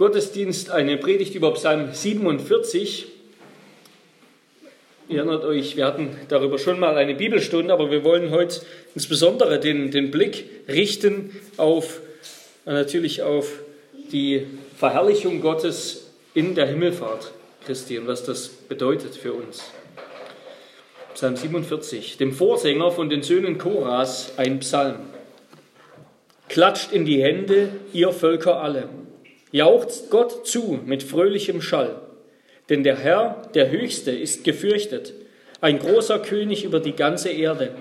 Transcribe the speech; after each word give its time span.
Gottesdienst 0.00 0.70
eine 0.70 0.96
Predigt 0.96 1.34
über 1.34 1.52
Psalm 1.52 1.92
47. 1.92 3.06
Ihr 5.10 5.18
erinnert 5.18 5.44
euch, 5.44 5.76
wir 5.76 5.84
hatten 5.84 6.16
darüber 6.28 6.58
schon 6.58 6.80
mal 6.80 6.96
eine 6.96 7.14
Bibelstunde, 7.14 7.70
aber 7.70 7.90
wir 7.90 8.02
wollen 8.02 8.30
heute 8.30 8.62
insbesondere 8.94 9.60
den, 9.60 9.90
den 9.90 10.10
Blick 10.10 10.46
richten 10.68 11.38
auf 11.58 12.00
natürlich 12.64 13.20
auf 13.20 13.60
die 14.10 14.46
Verherrlichung 14.74 15.42
Gottes 15.42 16.10
in 16.32 16.54
der 16.54 16.66
Himmelfahrt 16.66 17.32
Christi 17.66 17.98
und 17.98 18.06
was 18.06 18.24
das 18.24 18.48
bedeutet 18.48 19.14
für 19.14 19.34
uns. 19.34 19.70
Psalm 21.12 21.36
47, 21.36 22.16
dem 22.16 22.32
Vorsänger 22.32 22.90
von 22.90 23.10
den 23.10 23.22
Söhnen 23.22 23.58
Koras 23.58 24.32
ein 24.38 24.60
Psalm. 24.60 24.96
Klatscht 26.48 26.90
in 26.90 27.04
die 27.04 27.22
Hände, 27.22 27.68
ihr 27.92 28.12
Völker 28.12 28.62
alle. 28.62 28.88
Jauchzt 29.52 30.10
Gott 30.10 30.46
zu 30.46 30.80
mit 30.84 31.02
fröhlichem 31.02 31.60
Schall. 31.60 32.00
Denn 32.68 32.84
der 32.84 32.96
Herr, 32.96 33.48
der 33.54 33.70
Höchste, 33.70 34.12
ist 34.12 34.44
gefürchtet, 34.44 35.12
ein 35.60 35.78
großer 35.78 36.20
König 36.20 36.64
über 36.64 36.80
die 36.80 36.94
ganze 36.94 37.30
Erde. 37.30 37.72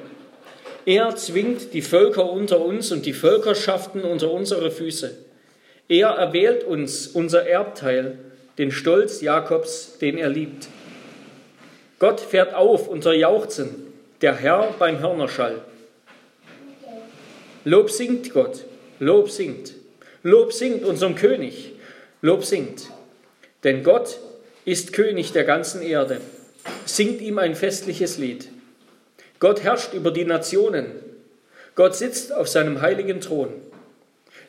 Er 0.85 1.15
zwingt 1.15 1.73
die 1.73 1.83
Völker 1.83 2.31
unter 2.31 2.59
uns 2.61 2.91
und 2.91 3.05
die 3.05 3.13
Völkerschaften 3.13 4.01
unter 4.01 4.31
unsere 4.31 4.71
Füße. 4.71 5.15
Er 5.87 6.09
erwählt 6.09 6.63
uns 6.63 7.07
unser 7.07 7.47
Erbteil, 7.47 8.17
den 8.57 8.71
Stolz 8.71 9.21
Jakobs, 9.21 9.97
den 9.99 10.17
er 10.17 10.29
liebt. 10.29 10.67
Gott 11.99 12.19
fährt 12.19 12.53
auf 12.55 12.87
unser 12.87 13.13
Jauchzen, 13.13 13.87
der 14.21 14.35
Herr 14.35 14.73
beim 14.79 14.99
Hörnerschall. 14.99 15.61
Lob 17.65 17.91
singt 17.91 18.33
Gott, 18.33 18.65
Lob 18.99 19.29
singt. 19.29 19.73
Lob 20.23 20.53
singt 20.53 20.83
unserem 20.83 21.15
König, 21.15 21.73
Lob 22.21 22.43
singt. 22.43 22.89
Denn 23.63 23.83
Gott 23.83 24.19
ist 24.65 24.93
König 24.93 25.31
der 25.31 25.43
ganzen 25.43 25.81
Erde. 25.81 26.21
Singt 26.85 27.21
ihm 27.21 27.39
ein 27.39 27.55
festliches 27.55 28.17
Lied. 28.17 28.49
Gott 29.39 29.63
herrscht 29.63 29.93
über 29.93 30.11
die 30.11 30.25
Nationen. 30.25 30.87
Gott 31.75 31.95
sitzt 31.95 32.33
auf 32.33 32.49
seinem 32.49 32.81
heiligen 32.81 33.21
Thron. 33.21 33.49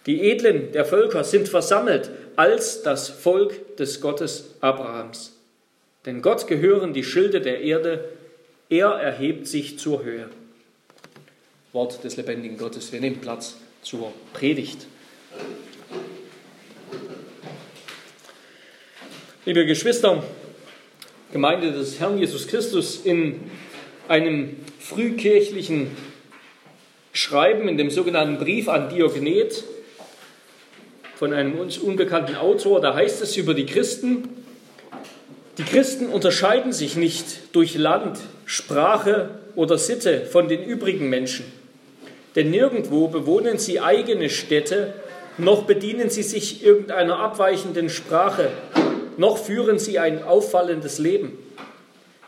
Die 0.06 0.22
Edlen 0.30 0.72
der 0.72 0.84
Völker 0.84 1.24
sind 1.24 1.48
versammelt 1.48 2.10
als 2.34 2.82
das 2.82 3.08
Volk 3.08 3.76
des 3.76 4.00
Gottes 4.00 4.54
Abrahams. 4.60 5.36
Denn 6.06 6.22
Gott 6.22 6.46
gehören 6.46 6.94
die 6.94 7.04
Schilde 7.04 7.40
der 7.40 7.60
Erde, 7.60 8.08
er 8.68 8.88
erhebt 8.88 9.46
sich 9.46 9.78
zur 9.78 10.02
Höhe. 10.02 10.28
Wort 11.72 12.02
des 12.02 12.16
lebendigen 12.16 12.56
Gottes. 12.56 12.92
Wir 12.92 13.00
nehmen 13.00 13.20
Platz 13.20 13.56
zur 13.82 14.12
Predigt. 14.32 14.86
Liebe 19.46 19.66
Geschwister, 19.66 20.22
Gemeinde 21.32 21.72
des 21.72 21.98
Herrn 21.98 22.18
Jesus 22.18 22.46
Christus, 22.46 23.00
in 23.04 23.40
einem 24.06 24.56
frühkirchlichen 24.78 25.88
Schreiben, 27.12 27.68
in 27.68 27.76
dem 27.76 27.90
sogenannten 27.90 28.38
Brief 28.38 28.68
an 28.68 28.88
Diognet 28.90 29.64
von 31.16 31.32
einem 31.32 31.58
uns 31.58 31.78
unbekannten 31.78 32.36
Autor, 32.36 32.80
da 32.80 32.94
heißt 32.94 33.22
es 33.22 33.36
über 33.36 33.54
die 33.54 33.66
Christen, 33.66 34.28
die 35.58 35.64
Christen 35.64 36.06
unterscheiden 36.06 36.72
sich 36.72 36.96
nicht 36.96 37.54
durch 37.54 37.74
Land, 37.74 38.18
Sprache 38.46 39.30
oder 39.56 39.78
Sitte 39.78 40.26
von 40.26 40.48
den 40.48 40.64
übrigen 40.64 41.10
Menschen. 41.10 41.44
Denn 42.36 42.50
nirgendwo 42.50 43.08
bewohnen 43.08 43.58
sie 43.58 43.80
eigene 43.80 44.30
Städte, 44.30 44.94
noch 45.38 45.64
bedienen 45.64 46.10
sie 46.10 46.22
sich 46.22 46.64
irgendeiner 46.64 47.18
abweichenden 47.18 47.88
Sprache 47.88 48.50
noch 49.20 49.36
führen 49.36 49.78
sie 49.78 49.98
ein 49.98 50.22
auffallendes 50.22 50.98
Leben. 50.98 51.36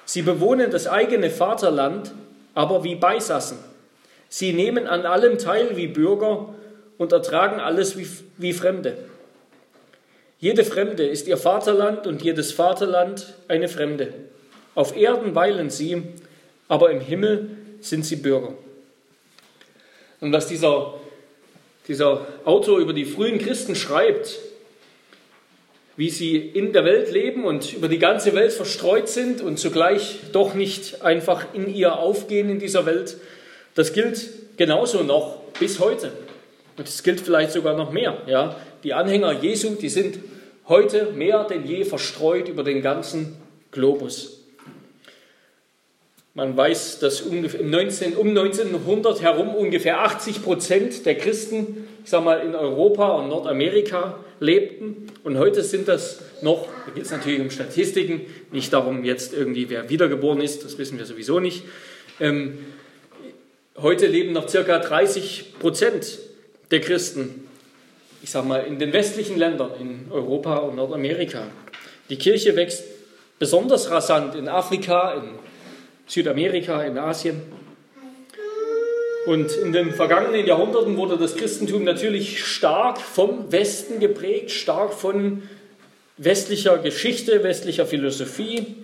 Sie 0.05 0.21
bewohnen 0.21 0.71
das 0.71 0.87
eigene 0.87 1.31
Vaterland, 1.31 2.13
aber 2.53 2.85
wie 2.85 2.97
Beisassen. 2.97 3.57
Sie 4.29 4.53
nehmen 4.53 4.87
an 4.87 5.07
allem 5.07 5.39
teil 5.39 5.75
wie 5.79 5.87
Bürger 5.87 6.55
und 6.99 7.13
ertragen 7.13 7.61
alles 7.61 7.97
wie, 7.97 8.07
wie 8.37 8.53
Fremde. 8.53 8.99
Jede 10.39 10.65
Fremde 10.65 11.07
ist 11.07 11.29
ihr 11.29 11.39
Vaterland 11.39 12.07
und 12.07 12.21
jedes 12.21 12.53
Vaterland 12.53 13.33
eine 13.49 13.69
Fremde. 13.69 14.13
Auf 14.75 14.95
Erden 14.95 15.35
weilen 15.35 15.71
sie, 15.71 16.03
aber 16.69 16.91
im 16.91 17.01
Himmel 17.01 17.57
sind 17.81 18.05
sie 18.05 18.17
Bürger. 18.17 18.53
Und 20.21 20.31
was 20.33 20.47
dieser, 20.47 20.93
dieser 21.93 22.27
Autor 22.47 22.79
über 22.79 22.95
die 22.95 23.05
frühen 23.05 23.39
Christen 23.39 23.77
schreibt, 23.77 24.39
wie 25.97 26.09
sie 26.09 26.37
in 26.37 26.73
der 26.73 26.87
Welt 26.87 27.13
leben 27.13 27.45
und 27.45 27.75
über 27.75 27.89
die 27.89 27.99
ganze 27.99 28.35
Welt 28.35 28.53
verstreut 28.53 29.11
sind 29.11 29.43
und 29.43 29.59
zugleich 29.59 30.21
doch 30.33 30.55
nicht 30.55 31.03
einfach 31.03 31.53
in 31.53 31.73
ihr 31.73 31.99
aufgehen 31.99 32.49
in 32.49 32.59
dieser 32.59 32.87
Welt, 32.87 33.19
das 33.75 33.93
gilt 33.93 34.57
genauso 34.57 35.03
noch 35.03 35.37
bis 35.61 35.81
heute. 35.81 36.13
Und 36.79 36.89
es 36.89 37.03
gilt 37.03 37.21
vielleicht 37.21 37.53
sogar 37.53 37.77
noch 37.77 37.93
mehr. 37.93 38.17
Ja? 38.27 38.57
Die 38.85 38.95
Anhänger 38.95 39.33
Jesu, 39.33 39.75
die 39.75 39.91
sind 39.91 40.19
heute 40.69 41.13
mehr 41.13 41.45
denn 41.45 41.67
je 41.67 41.85
verstreut 41.85 42.49
über 42.49 42.65
den 42.65 42.81
ganzen 42.81 43.37
Globus. 43.71 44.42
Man 46.35 46.57
weiß, 46.57 46.99
dass 47.01 47.21
um 47.21 47.45
1900 47.45 49.21
herum 49.21 49.55
ungefähr 49.55 50.01
80 50.01 50.43
Prozent 50.43 51.05
der 51.05 51.17
Christen, 51.17 51.87
ich 52.03 52.11
sage 52.11 52.25
mal, 52.25 52.41
in 52.41 52.55
Europa 52.55 53.09
und 53.19 53.29
Nordamerika 53.29 54.19
lebten. 54.41 55.09
Und 55.25 55.37
heute 55.37 55.63
sind 55.63 55.89
das 55.89 56.23
noch, 56.41 56.69
da 56.87 56.93
geht 56.93 57.05
es 57.05 57.11
natürlich 57.11 57.41
um 57.41 57.51
Statistiken, 57.51 58.23
nicht 58.51 58.73
darum 58.73 59.05
jetzt 59.05 59.35
irgendwie, 59.35 59.69
wer 59.69 59.91
wiedergeboren 59.91 60.41
ist, 60.41 60.65
das 60.65 60.79
wissen 60.79 60.97
wir 60.97 61.05
sowieso 61.05 61.39
nicht. 61.39 61.65
Ähm, 62.19 62.59
heute 63.77 64.07
leben 64.07 64.33
noch 64.33 64.49
circa 64.49 64.79
30 64.79 65.59
Prozent 65.61 66.19
der 66.71 66.81
Christen, 66.81 67.47
ich 68.23 68.31
sage 68.31 68.49
mal, 68.49 68.65
in 68.65 68.79
den 68.79 68.95
westlichen 68.95 69.37
Ländern, 69.37 69.73
in 69.79 70.11
Europa 70.11 70.57
und 70.57 70.77
Nordamerika. 70.77 71.49
Die 72.09 72.17
Kirche 72.17 72.57
wächst 72.57 72.85
besonders 73.39 73.91
rasant 73.91 74.35
in 74.35 74.49
Afrika, 74.49 75.13
in 75.13 75.52
Südamerika, 76.13 76.83
in 76.83 76.99
Asien. 76.99 77.41
Und 79.25 79.51
in 79.53 79.73
den 79.73 79.93
vergangenen 79.93 80.45
Jahrhunderten 80.45 80.99
wurde 80.99 81.17
das 81.17 81.37
Christentum 81.37 81.85
natürlich 81.85 82.45
stark 82.45 83.01
vom 83.01 83.51
Westen 83.51 83.99
geprägt, 83.99 84.51
stark 84.51 84.93
von 84.93 85.43
westlicher 86.19 86.77
Geschichte, 86.77 87.43
westlicher 87.43 87.87
Philosophie. 87.87 88.77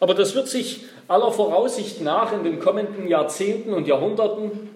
Aber 0.00 0.14
das 0.14 0.34
wird 0.34 0.48
sich 0.48 0.84
aller 1.08 1.30
Voraussicht 1.30 2.00
nach 2.00 2.32
in 2.32 2.42
den 2.42 2.58
kommenden 2.58 3.06
Jahrzehnten 3.06 3.74
und 3.74 3.86
Jahrhunderten, 3.86 4.70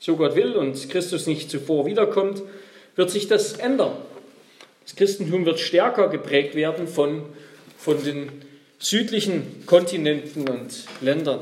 so 0.00 0.16
Gott 0.16 0.34
will 0.34 0.56
und 0.56 0.90
Christus 0.90 1.28
nicht 1.28 1.52
zuvor 1.52 1.86
wiederkommt, 1.86 2.42
wird 2.96 3.10
sich 3.12 3.28
das 3.28 3.52
ändern. 3.52 3.92
Das 4.82 4.96
Christentum 4.96 5.46
wird 5.46 5.60
stärker 5.60 6.08
geprägt 6.08 6.56
werden 6.56 6.88
von, 6.88 7.22
von 7.78 8.02
den 8.02 8.42
südlichen 8.82 9.64
Kontinenten 9.64 10.48
und 10.48 10.70
Ländern. 11.00 11.40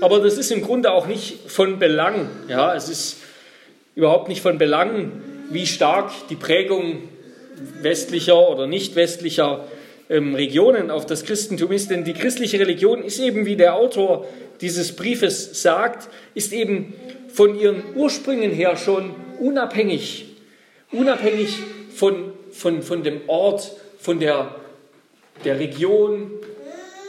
Aber 0.00 0.20
das 0.20 0.38
ist 0.38 0.50
im 0.50 0.62
Grunde 0.62 0.92
auch 0.92 1.06
nicht 1.06 1.50
von 1.50 1.78
Belang. 1.78 2.28
Ja, 2.48 2.74
es 2.74 2.88
ist 2.88 3.18
überhaupt 3.94 4.28
nicht 4.28 4.40
von 4.40 4.56
Belang, 4.56 5.12
wie 5.50 5.66
stark 5.66 6.10
die 6.30 6.36
Prägung 6.36 7.08
westlicher 7.82 8.48
oder 8.48 8.66
nicht 8.66 8.96
westlicher 8.96 9.66
ähm, 10.08 10.34
Regionen 10.34 10.90
auf 10.90 11.06
das 11.06 11.24
Christentum 11.24 11.72
ist. 11.72 11.90
Denn 11.90 12.04
die 12.04 12.14
christliche 12.14 12.58
Religion 12.58 13.02
ist 13.02 13.18
eben, 13.18 13.44
wie 13.44 13.56
der 13.56 13.74
Autor 13.74 14.26
dieses 14.60 14.94
Briefes 14.94 15.60
sagt, 15.60 16.08
ist 16.34 16.52
eben 16.52 16.94
von 17.28 17.58
ihren 17.58 17.82
Ursprüngen 17.94 18.52
her 18.52 18.76
schon 18.76 19.14
unabhängig, 19.40 20.26
unabhängig 20.92 21.58
von, 21.94 22.32
von, 22.52 22.82
von 22.82 23.02
dem 23.02 23.22
Ort, 23.26 23.72
von 23.98 24.20
der, 24.20 24.54
der 25.44 25.58
Region, 25.58 26.30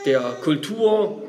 der 0.06 0.22
Kultur, 0.42 1.24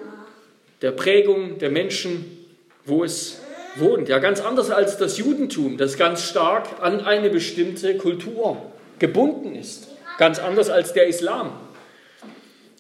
der 0.82 0.92
Prägung 0.92 1.58
der 1.58 1.70
Menschen, 1.70 2.46
wo 2.84 3.04
es 3.04 3.40
wohnt. 3.76 4.08
Ja, 4.08 4.18
ganz 4.18 4.40
anders 4.40 4.70
als 4.70 4.96
das 4.98 5.18
Judentum, 5.18 5.76
das 5.76 5.96
ganz 5.96 6.22
stark 6.22 6.68
an 6.80 7.00
eine 7.00 7.30
bestimmte 7.30 7.96
Kultur 7.96 8.56
gebunden 8.98 9.54
ist. 9.54 9.88
Ganz 10.18 10.38
anders 10.38 10.70
als 10.70 10.92
der 10.92 11.06
Islam. 11.06 11.52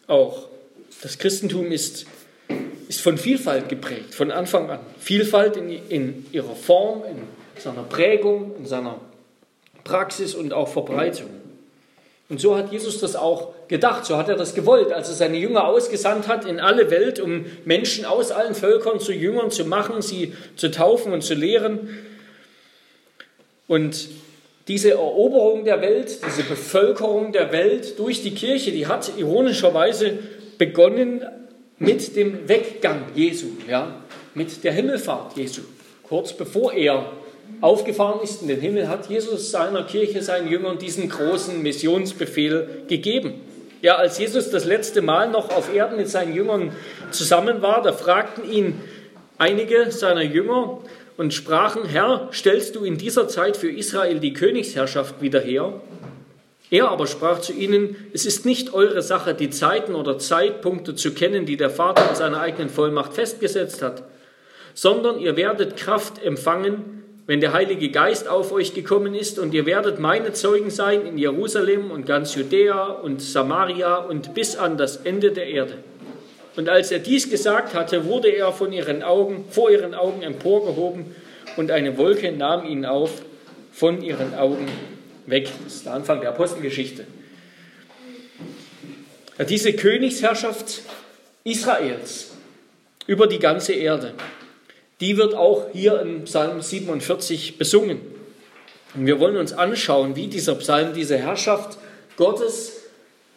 Auch 0.06 0.48
das 1.02 1.18
Christentum 1.18 1.72
ist, 1.72 2.06
ist 2.88 3.00
von 3.00 3.18
Vielfalt 3.18 3.68
geprägt, 3.68 4.14
von 4.14 4.30
Anfang 4.30 4.70
an. 4.70 4.80
Vielfalt 4.98 5.56
in, 5.56 5.70
in 5.88 6.26
ihrer 6.32 6.54
Form, 6.54 7.02
in 7.04 7.16
seiner 7.60 7.82
Prägung, 7.82 8.54
in 8.58 8.66
seiner 8.66 9.00
Praxis 9.82 10.34
und 10.34 10.52
auch 10.52 10.68
Verbreitung. 10.68 11.30
Und 12.34 12.40
so 12.40 12.56
hat 12.56 12.72
Jesus 12.72 12.98
das 12.98 13.14
auch 13.14 13.52
gedacht, 13.68 14.04
so 14.04 14.16
hat 14.16 14.28
er 14.28 14.34
das 14.34 14.56
gewollt, 14.56 14.92
als 14.92 15.08
er 15.08 15.14
seine 15.14 15.36
Jünger 15.36 15.68
ausgesandt 15.68 16.26
hat 16.26 16.44
in 16.46 16.58
alle 16.58 16.90
Welt, 16.90 17.20
um 17.20 17.46
Menschen 17.64 18.04
aus 18.04 18.32
allen 18.32 18.56
Völkern 18.56 18.98
zu 18.98 19.12
Jüngern 19.12 19.52
zu 19.52 19.64
machen, 19.66 20.02
sie 20.02 20.32
zu 20.56 20.72
taufen 20.72 21.12
und 21.12 21.22
zu 21.22 21.34
lehren. 21.34 21.90
Und 23.68 24.08
diese 24.66 24.90
Eroberung 24.90 25.64
der 25.64 25.80
Welt, 25.80 26.18
diese 26.26 26.42
Bevölkerung 26.42 27.30
der 27.30 27.52
Welt 27.52 28.00
durch 28.00 28.20
die 28.24 28.34
Kirche, 28.34 28.72
die 28.72 28.88
hat 28.88 29.12
ironischerweise 29.16 30.18
begonnen 30.58 31.24
mit 31.78 32.16
dem 32.16 32.48
Weggang 32.48 33.04
Jesu, 33.14 33.46
ja, 33.70 34.02
mit 34.34 34.64
der 34.64 34.72
Himmelfahrt 34.72 35.36
Jesu. 35.36 35.60
Kurz 36.02 36.32
bevor 36.32 36.72
er 36.72 37.12
aufgefahren 37.60 38.20
ist 38.22 38.42
in 38.42 38.48
den 38.48 38.60
Himmel, 38.60 38.88
hat 38.88 39.08
Jesus 39.08 39.50
seiner 39.50 39.84
Kirche, 39.84 40.22
seinen 40.22 40.48
Jüngern 40.48 40.78
diesen 40.78 41.08
großen 41.08 41.62
Missionsbefehl 41.62 42.84
gegeben. 42.88 43.40
Ja, 43.80 43.96
als 43.96 44.18
Jesus 44.18 44.50
das 44.50 44.64
letzte 44.64 45.02
Mal 45.02 45.30
noch 45.30 45.50
auf 45.50 45.74
Erden 45.74 45.96
mit 45.96 46.08
seinen 46.08 46.34
Jüngern 46.34 46.72
zusammen 47.10 47.62
war, 47.62 47.82
da 47.82 47.92
fragten 47.92 48.50
ihn 48.50 48.80
einige 49.38 49.90
seiner 49.90 50.22
Jünger 50.22 50.78
und 51.16 51.32
sprachen, 51.32 51.84
Herr, 51.84 52.28
stellst 52.32 52.76
du 52.76 52.84
in 52.84 52.98
dieser 52.98 53.28
Zeit 53.28 53.56
für 53.56 53.70
Israel 53.70 54.20
die 54.20 54.32
Königsherrschaft 54.32 55.20
wieder 55.20 55.40
her? 55.40 55.80
Er 56.70 56.88
aber 56.88 57.06
sprach 57.06 57.40
zu 57.40 57.52
ihnen, 57.52 57.96
es 58.12 58.26
ist 58.26 58.44
nicht 58.46 58.74
eure 58.74 59.02
Sache, 59.02 59.34
die 59.34 59.50
Zeiten 59.50 59.94
oder 59.94 60.18
Zeitpunkte 60.18 60.94
zu 60.94 61.12
kennen, 61.12 61.46
die 61.46 61.56
der 61.56 61.70
Vater 61.70 62.08
in 62.08 62.16
seiner 62.16 62.40
eigenen 62.40 62.70
Vollmacht 62.70 63.12
festgesetzt 63.14 63.82
hat, 63.82 64.02
sondern 64.74 65.20
ihr 65.20 65.36
werdet 65.36 65.76
Kraft 65.76 66.22
empfangen, 66.22 67.03
wenn 67.26 67.40
der 67.40 67.54
Heilige 67.54 67.90
Geist 67.90 68.28
auf 68.28 68.52
euch 68.52 68.74
gekommen 68.74 69.14
ist, 69.14 69.38
und 69.38 69.54
ihr 69.54 69.64
werdet 69.64 69.98
meine 69.98 70.32
Zeugen 70.32 70.70
sein 70.70 71.06
in 71.06 71.16
Jerusalem 71.16 71.90
und 71.90 72.04
ganz 72.04 72.34
Judäa 72.34 72.86
und 72.86 73.22
Samaria 73.22 73.96
und 73.96 74.34
bis 74.34 74.56
an 74.56 74.76
das 74.76 74.96
Ende 74.96 75.32
der 75.32 75.46
Erde. 75.46 75.78
Und 76.56 76.68
als 76.68 76.92
er 76.92 76.98
dies 76.98 77.30
gesagt 77.30 77.74
hatte, 77.74 78.04
wurde 78.04 78.28
er 78.28 78.52
von 78.52 78.72
ihren 78.72 79.02
Augen, 79.02 79.46
vor 79.50 79.70
ihren 79.70 79.94
Augen 79.94 80.22
emporgehoben 80.22 81.06
und 81.56 81.70
eine 81.70 81.96
Wolke 81.96 82.30
nahm 82.30 82.66
ihn 82.66 82.84
auf 82.84 83.22
von 83.72 84.02
ihren 84.02 84.34
Augen 84.34 84.68
weg. 85.26 85.48
Das 85.64 85.76
ist 85.76 85.86
der 85.86 85.94
Anfang 85.94 86.20
der 86.20 86.30
Apostelgeschichte. 86.30 87.06
Diese 89.48 89.72
Königsherrschaft 89.72 90.82
Israels 91.42 92.32
über 93.06 93.26
die 93.26 93.40
ganze 93.40 93.72
Erde 93.72 94.12
die 95.00 95.16
wird 95.16 95.34
auch 95.34 95.66
hier 95.72 96.00
im 96.00 96.24
Psalm 96.24 96.60
47 96.60 97.58
besungen. 97.58 98.00
Und 98.94 99.06
wir 99.06 99.18
wollen 99.18 99.36
uns 99.36 99.52
anschauen, 99.52 100.14
wie 100.16 100.28
dieser 100.28 100.54
Psalm 100.56 100.94
diese 100.94 101.16
Herrschaft 101.16 101.78
Gottes 102.16 102.84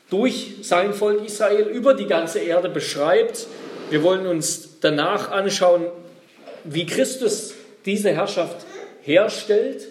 durch 0.09 0.55
sein 0.61 0.93
Volk 0.93 1.25
Israel 1.25 1.67
über 1.67 1.93
die 1.93 2.05
ganze 2.05 2.39
Erde 2.39 2.69
beschreibt. 2.69 3.47
Wir 3.89 4.03
wollen 4.03 4.27
uns 4.27 4.79
danach 4.81 5.31
anschauen, 5.31 5.87
wie 6.63 6.85
Christus 6.85 7.53
diese 7.85 8.11
Herrschaft 8.11 8.65
herstellt 9.01 9.87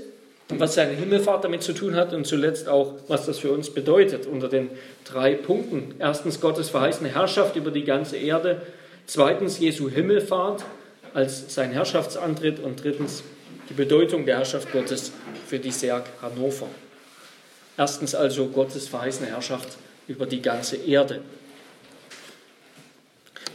und 0.49 0.61
was 0.61 0.75
seine 0.75 0.93
Himmelfahrt 0.93 1.43
damit 1.45 1.63
zu 1.63 1.73
tun 1.73 1.97
hat 1.97 2.13
und 2.13 2.27
zuletzt 2.27 2.69
auch, 2.69 2.95
was 3.09 3.27
das 3.27 3.39
für 3.41 3.51
uns 3.53 3.71
bedeutet 3.71 4.27
unter 4.27 4.49
den 4.49 4.71
drei 5.05 5.35
Punkten. 5.35 5.95
Erstens 5.99 6.41
Gottes 6.41 6.71
verheißene 6.71 7.09
Herrschaft 7.09 7.57
über 7.57 7.71
die 7.71 7.85
ganze 7.85 8.17
Erde. 8.17 8.63
Zweitens 9.07 9.59
Jesu 9.59 9.91
Himmelfahrt 9.91 10.65
als 11.17 11.55
sein 11.55 11.73
Herrschaftsantritt 11.73 12.61
und 12.61 12.85
drittens 12.85 13.23
die 13.71 13.75
Bedeutung 13.75 14.27
der 14.27 14.37
Herrschaft 14.37 14.71
Gottes 14.71 15.13
für 15.47 15.59
die 15.59 15.71
Serg 15.71 16.05
Hannover. 16.21 16.69
Erstens 17.79 18.15
also 18.15 18.49
Gottes 18.49 18.87
verheißene 18.87 19.31
Herrschaft 19.31 19.79
über 20.09 20.27
die 20.27 20.43
ganze 20.43 20.77
Erde. 20.77 21.23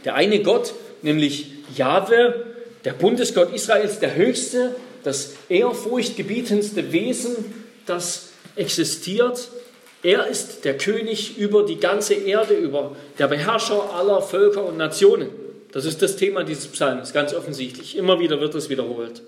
Der 0.04 0.16
eine 0.16 0.42
Gott, 0.42 0.74
nämlich 1.02 1.52
Jahwe, 1.76 2.46
der 2.84 2.94
Bundesgott 2.94 3.54
Israels, 3.54 4.00
der 4.00 4.16
höchste, 4.16 4.74
das 5.04 5.34
ehrfurchtgebietendste 5.48 6.90
Wesen, 6.90 7.36
das 7.86 8.30
existiert. 8.56 9.50
Er 10.02 10.26
ist 10.26 10.64
der 10.64 10.76
König 10.76 11.38
über 11.38 11.64
die 11.64 11.78
ganze 11.78 12.14
Erde, 12.14 12.54
über 12.54 12.96
der 13.20 13.28
Beherrscher 13.28 13.94
aller 13.94 14.20
Völker 14.20 14.64
und 14.64 14.78
Nationen. 14.78 15.41
Das 15.72 15.86
ist 15.86 16.02
das 16.02 16.16
Thema 16.16 16.44
dieses 16.44 16.68
Psalms, 16.68 17.12
ganz 17.12 17.34
offensichtlich. 17.34 17.96
Immer 17.96 18.20
wieder 18.20 18.40
wird 18.40 18.54
es 18.54 18.68
wiederholt. 18.68 19.22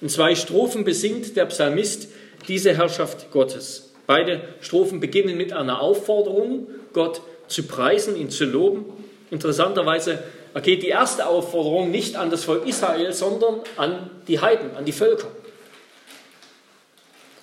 In 0.00 0.08
zwei 0.08 0.36
Strophen 0.36 0.84
besingt 0.84 1.36
der 1.36 1.46
Psalmist 1.46 2.08
diese 2.46 2.76
Herrschaft 2.76 3.32
Gottes. 3.32 3.92
Beide 4.06 4.40
Strophen 4.60 5.00
beginnen 5.00 5.36
mit 5.36 5.52
einer 5.52 5.80
Aufforderung, 5.80 6.68
Gott 6.92 7.20
zu 7.48 7.64
preisen, 7.64 8.16
ihn 8.16 8.30
zu 8.30 8.44
loben. 8.44 8.86
Interessanterweise 9.30 10.22
geht 10.62 10.82
die 10.82 10.88
erste 10.88 11.26
Aufforderung 11.26 11.90
nicht 11.90 12.16
an 12.16 12.30
das 12.30 12.44
Volk 12.44 12.66
Israel, 12.66 13.12
sondern 13.12 13.60
an 13.76 14.10
die 14.28 14.40
Heiden, 14.40 14.76
an 14.76 14.84
die 14.84 14.92
Völker. 14.92 15.28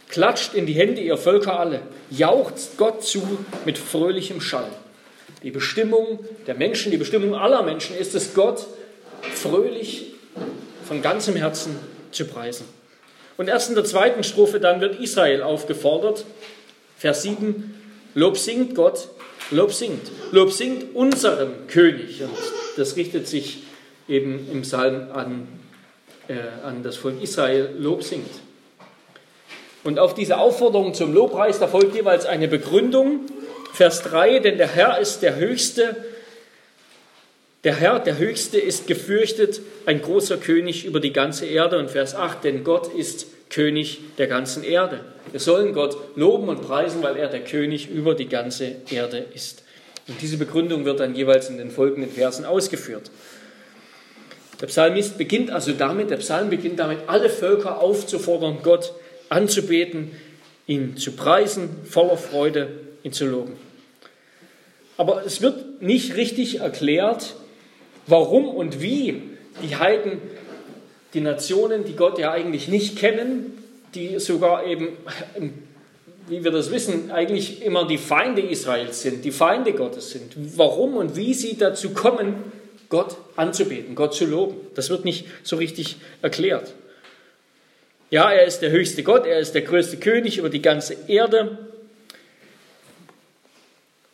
Klatscht 0.07 0.53
in 0.53 0.65
die 0.65 0.73
Hände, 0.73 1.01
ihr 1.01 1.17
Völker 1.17 1.59
alle, 1.59 1.81
jauchzt 2.09 2.77
Gott 2.77 3.03
zu 3.03 3.21
mit 3.65 3.77
fröhlichem 3.77 4.39
Schall. 4.39 4.71
Die 5.45 5.51
Bestimmung 5.51 6.25
der 6.47 6.55
Menschen, 6.55 6.91
die 6.91 6.97
Bestimmung 6.97 7.35
aller 7.35 7.61
Menschen 7.61 7.95
ist 7.95 8.15
es, 8.15 8.33
Gott 8.33 8.65
fröhlich 9.35 10.15
von 10.87 11.03
ganzem 11.03 11.35
Herzen 11.35 11.75
zu 12.09 12.25
preisen. 12.25 12.65
Und 13.37 13.47
erst 13.47 13.69
in 13.69 13.75
der 13.75 13.83
zweiten 13.83 14.23
Strophe 14.23 14.59
dann 14.59 14.81
wird 14.81 14.99
Israel 14.99 15.43
aufgefordert. 15.43 16.25
Vers 16.97 17.21
7, 17.21 17.79
Lob 18.15 18.37
singt 18.39 18.73
Gott, 18.73 19.09
Lob 19.51 19.71
singt. 19.71 20.09
Lob 20.31 20.51
singt 20.51 20.95
unserem 20.95 21.67
König. 21.67 22.23
Und 22.23 22.31
das 22.75 22.95
richtet 22.95 23.27
sich 23.27 23.59
eben 24.09 24.47
im 24.51 24.63
Psalm 24.63 25.11
an, 25.11 25.47
äh, 26.27 26.37
an 26.63 26.81
das 26.81 26.97
Volk 26.97 27.21
Israel, 27.21 27.69
Lob 27.77 28.01
singt. 28.01 28.31
Und 29.83 29.99
auf 29.99 30.15
diese 30.15 30.39
Aufforderung 30.39 30.95
zum 30.95 31.13
Lobpreis, 31.13 31.59
da 31.59 31.67
folgt 31.67 31.93
jeweils 31.93 32.25
eine 32.25 32.47
Begründung 32.47 33.27
Vers 33.75 34.03
3, 34.03 34.39
denn 34.39 34.57
der 34.57 34.73
Herr 34.73 34.99
ist 34.99 35.19
der 35.19 35.35
Höchste, 35.35 35.97
der 37.65 37.75
Herr, 37.75 37.99
der 37.99 38.19
Höchste 38.19 38.57
ist 38.59 38.87
gefürchtet, 38.87 39.59
ein 39.85 40.01
großer 40.01 40.37
König 40.37 40.85
über 40.85 40.99
die 40.99 41.11
ganze 41.11 41.47
Erde. 41.47 41.79
Und 41.79 41.89
Vers 41.89 42.13
8, 42.13 42.43
denn 42.43 42.63
Gott 42.63 42.93
ist 42.93 43.25
König 43.49 44.01
der 44.17 44.27
ganzen 44.27 44.63
Erde. 44.63 44.99
Wir 45.31 45.39
sollen 45.39 45.73
Gott 45.73 45.97
loben 46.15 46.47
und 46.47 46.61
preisen, 46.61 47.01
weil 47.01 47.17
er 47.17 47.27
der 47.27 47.43
König 47.43 47.89
über 47.89 48.13
die 48.13 48.29
ganze 48.29 48.75
Erde 48.91 49.25
ist. 49.33 49.63
Und 50.07 50.21
diese 50.21 50.37
Begründung 50.37 50.85
wird 50.85 50.99
dann 50.99 51.15
jeweils 51.15 51.49
in 51.49 51.57
den 51.57 51.71
folgenden 51.71 52.11
Versen 52.11 52.45
ausgeführt. 52.45 53.09
Der 54.61 54.67
Psalmist 54.67 55.17
beginnt 55.17 55.49
also 55.49 55.73
damit, 55.73 56.11
der 56.11 56.17
Psalm 56.17 56.51
beginnt 56.51 56.79
damit, 56.79 56.99
alle 57.07 57.29
Völker 57.29 57.81
aufzufordern, 57.81 58.59
Gott 58.61 58.93
anzubeten, 59.29 60.11
ihn 60.67 60.97
zu 60.97 61.13
preisen, 61.13 61.69
voller 61.83 62.17
Freude, 62.17 62.84
ihn 63.05 63.13
zu 63.13 63.25
loben. 63.25 63.53
Aber 64.97 65.25
es 65.25 65.41
wird 65.41 65.81
nicht 65.81 66.15
richtig 66.15 66.59
erklärt, 66.59 67.35
warum 68.07 68.49
und 68.49 68.81
wie 68.81 69.21
die 69.61 69.75
Heiden, 69.75 70.19
die 71.13 71.21
Nationen, 71.21 71.85
die 71.85 71.95
Gott 71.95 72.17
ja 72.17 72.31
eigentlich 72.31 72.67
nicht 72.67 72.97
kennen, 72.97 73.63
die 73.93 74.19
sogar 74.19 74.65
eben, 74.65 74.89
wie 76.27 76.43
wir 76.43 76.51
das 76.51 76.71
wissen, 76.71 77.11
eigentlich 77.11 77.61
immer 77.61 77.87
die 77.87 77.97
Feinde 77.97 78.41
Israels 78.41 79.01
sind, 79.01 79.23
die 79.23 79.31
Feinde 79.31 79.73
Gottes 79.73 80.09
sind. 80.09 80.33
Warum 80.57 80.97
und 80.97 81.15
wie 81.15 81.33
sie 81.33 81.57
dazu 81.57 81.91
kommen, 81.91 82.35
Gott 82.89 83.17
anzubeten, 83.35 83.95
Gott 83.95 84.13
zu 84.13 84.25
loben. 84.25 84.55
Das 84.75 84.89
wird 84.89 85.05
nicht 85.05 85.25
so 85.43 85.55
richtig 85.55 85.97
erklärt. 86.21 86.73
Ja, 88.09 88.31
er 88.31 88.45
ist 88.45 88.59
der 88.59 88.71
höchste 88.71 89.03
Gott, 89.03 89.25
er 89.25 89.39
ist 89.39 89.53
der 89.53 89.63
größte 89.63 89.97
König 89.97 90.37
über 90.37 90.49
die 90.49 90.61
ganze 90.61 90.95
Erde. 91.07 91.57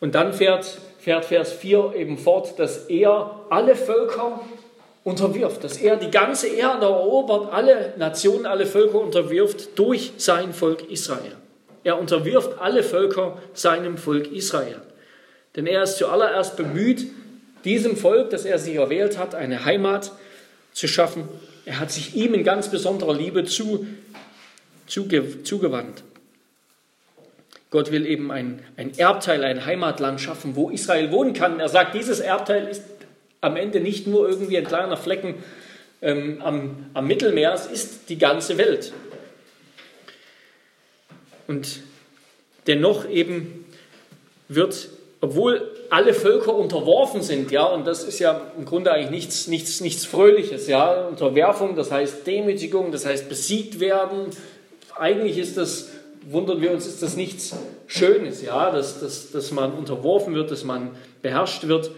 Und 0.02 0.16
dann 0.16 0.34
fährt, 0.34 0.80
fährt 1.00 1.26
Vers 1.26 1.54
4 1.54 1.94
eben 1.96 2.18
fort, 2.18 2.60
dass 2.60 2.88
er 2.88 3.40
alle 3.50 3.76
Völker 3.76 4.42
unterwirft, 5.04 5.64
dass 5.64 5.78
er 5.78 5.96
die 5.96 6.12
ganze 6.12 6.48
Erde 6.48 6.88
erobert, 6.88 7.54
alle 7.54 7.94
Nationen, 7.98 8.46
alle 8.46 8.66
Völker 8.66 9.00
unterwirft 9.00 9.80
durch 9.80 10.14
sein 10.18 10.54
Volk 10.54 10.90
Israel. 10.92 11.38
Er 11.84 12.00
unterwirft 12.00 12.60
alle 12.60 12.84
Völker 12.84 13.38
seinem 13.54 13.98
Volk 13.98 14.32
Israel. 14.32 14.82
Denn 15.56 15.68
er 15.68 15.84
ist 15.84 15.98
zuallererst 15.98 16.58
bemüht, 16.58 17.08
diesem 17.64 17.96
Volk, 17.96 18.32
das 18.32 18.46
er 18.46 18.58
sich 18.58 18.76
erwählt 18.76 19.18
hat, 19.18 19.36
eine 19.36 19.66
Heimat 19.66 20.12
zu 20.74 20.88
schaffen. 20.88 21.28
Er 21.66 21.80
hat 21.80 21.92
sich 21.92 22.16
ihm 22.16 22.34
in 22.34 22.44
ganz 22.44 22.70
besonderer 22.70 23.14
Liebe 23.14 23.46
zu, 23.46 23.86
zuge, 24.88 25.44
zugewandt. 25.44 26.04
Gott 27.72 27.90
will 27.90 28.06
eben 28.06 28.32
ein, 28.32 28.60
ein 28.76 28.98
Erbteil, 28.98 29.44
ein 29.46 29.66
Heimatland 29.66 30.20
schaffen, 30.20 30.56
wo 30.56 30.70
Israel 30.70 31.12
wohnen 31.12 31.34
kann. 31.34 31.60
Er 31.60 31.70
sagt, 31.70 31.96
dieses 31.96 32.20
Erbteil 32.20 32.68
ist 32.68 32.84
am 33.40 33.56
Ende 33.56 33.80
nicht 33.80 34.08
nur 34.08 34.30
irgendwie 34.30 34.58
ein 34.58 34.66
kleiner 34.66 34.98
Flecken 34.98 35.36
ähm, 36.02 36.42
am, 36.44 36.86
am 36.94 37.08
Mittelmeer, 37.08 37.54
es 37.54 37.66
ist 37.66 38.10
die 38.10 38.18
ganze 38.18 38.58
Welt. 38.58 38.92
Und 41.48 41.82
dennoch 42.68 43.10
eben 43.10 43.66
wird, 44.50 44.90
obwohl 45.22 45.72
alle 45.90 46.14
Völker 46.14 46.54
unterworfen 46.54 47.22
sind, 47.22 47.52
ja, 47.52 47.64
und 47.64 47.88
das 47.88 48.04
ist 48.04 48.20
ja 48.20 48.52
im 48.58 48.66
Grunde 48.66 48.92
eigentlich 48.92 49.12
nichts, 49.12 49.48
nichts, 49.48 49.80
nichts 49.80 50.06
Fröhliches, 50.06 50.68
ja, 50.68 51.08
Unterwerfung, 51.08 51.76
das 51.76 51.92
heißt 51.92 52.28
Demütigung, 52.28 52.92
das 52.92 53.06
heißt 53.06 53.30
besiegt 53.30 53.80
werden. 53.80 54.28
Eigentlich 54.98 55.38
ist 55.38 55.58
das 55.58 55.90
wundern 56.24 56.62
wir 56.62 56.72
uns, 56.72 56.86
ist 56.86 57.02
das 57.02 57.16
nichts 57.16 57.56
Schönes, 57.88 58.42
ja, 58.42 58.72
dass, 58.72 59.00
dass, 59.00 59.32
dass 59.32 59.52
man 59.52 59.74
unterworfen 59.74 60.34
wird, 60.34 60.52
dass 60.52 60.64
man 60.64 60.92
beherrscht 61.22 61.68
wird. 61.68 61.92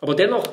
Aber 0.00 0.14
dennoch, 0.14 0.44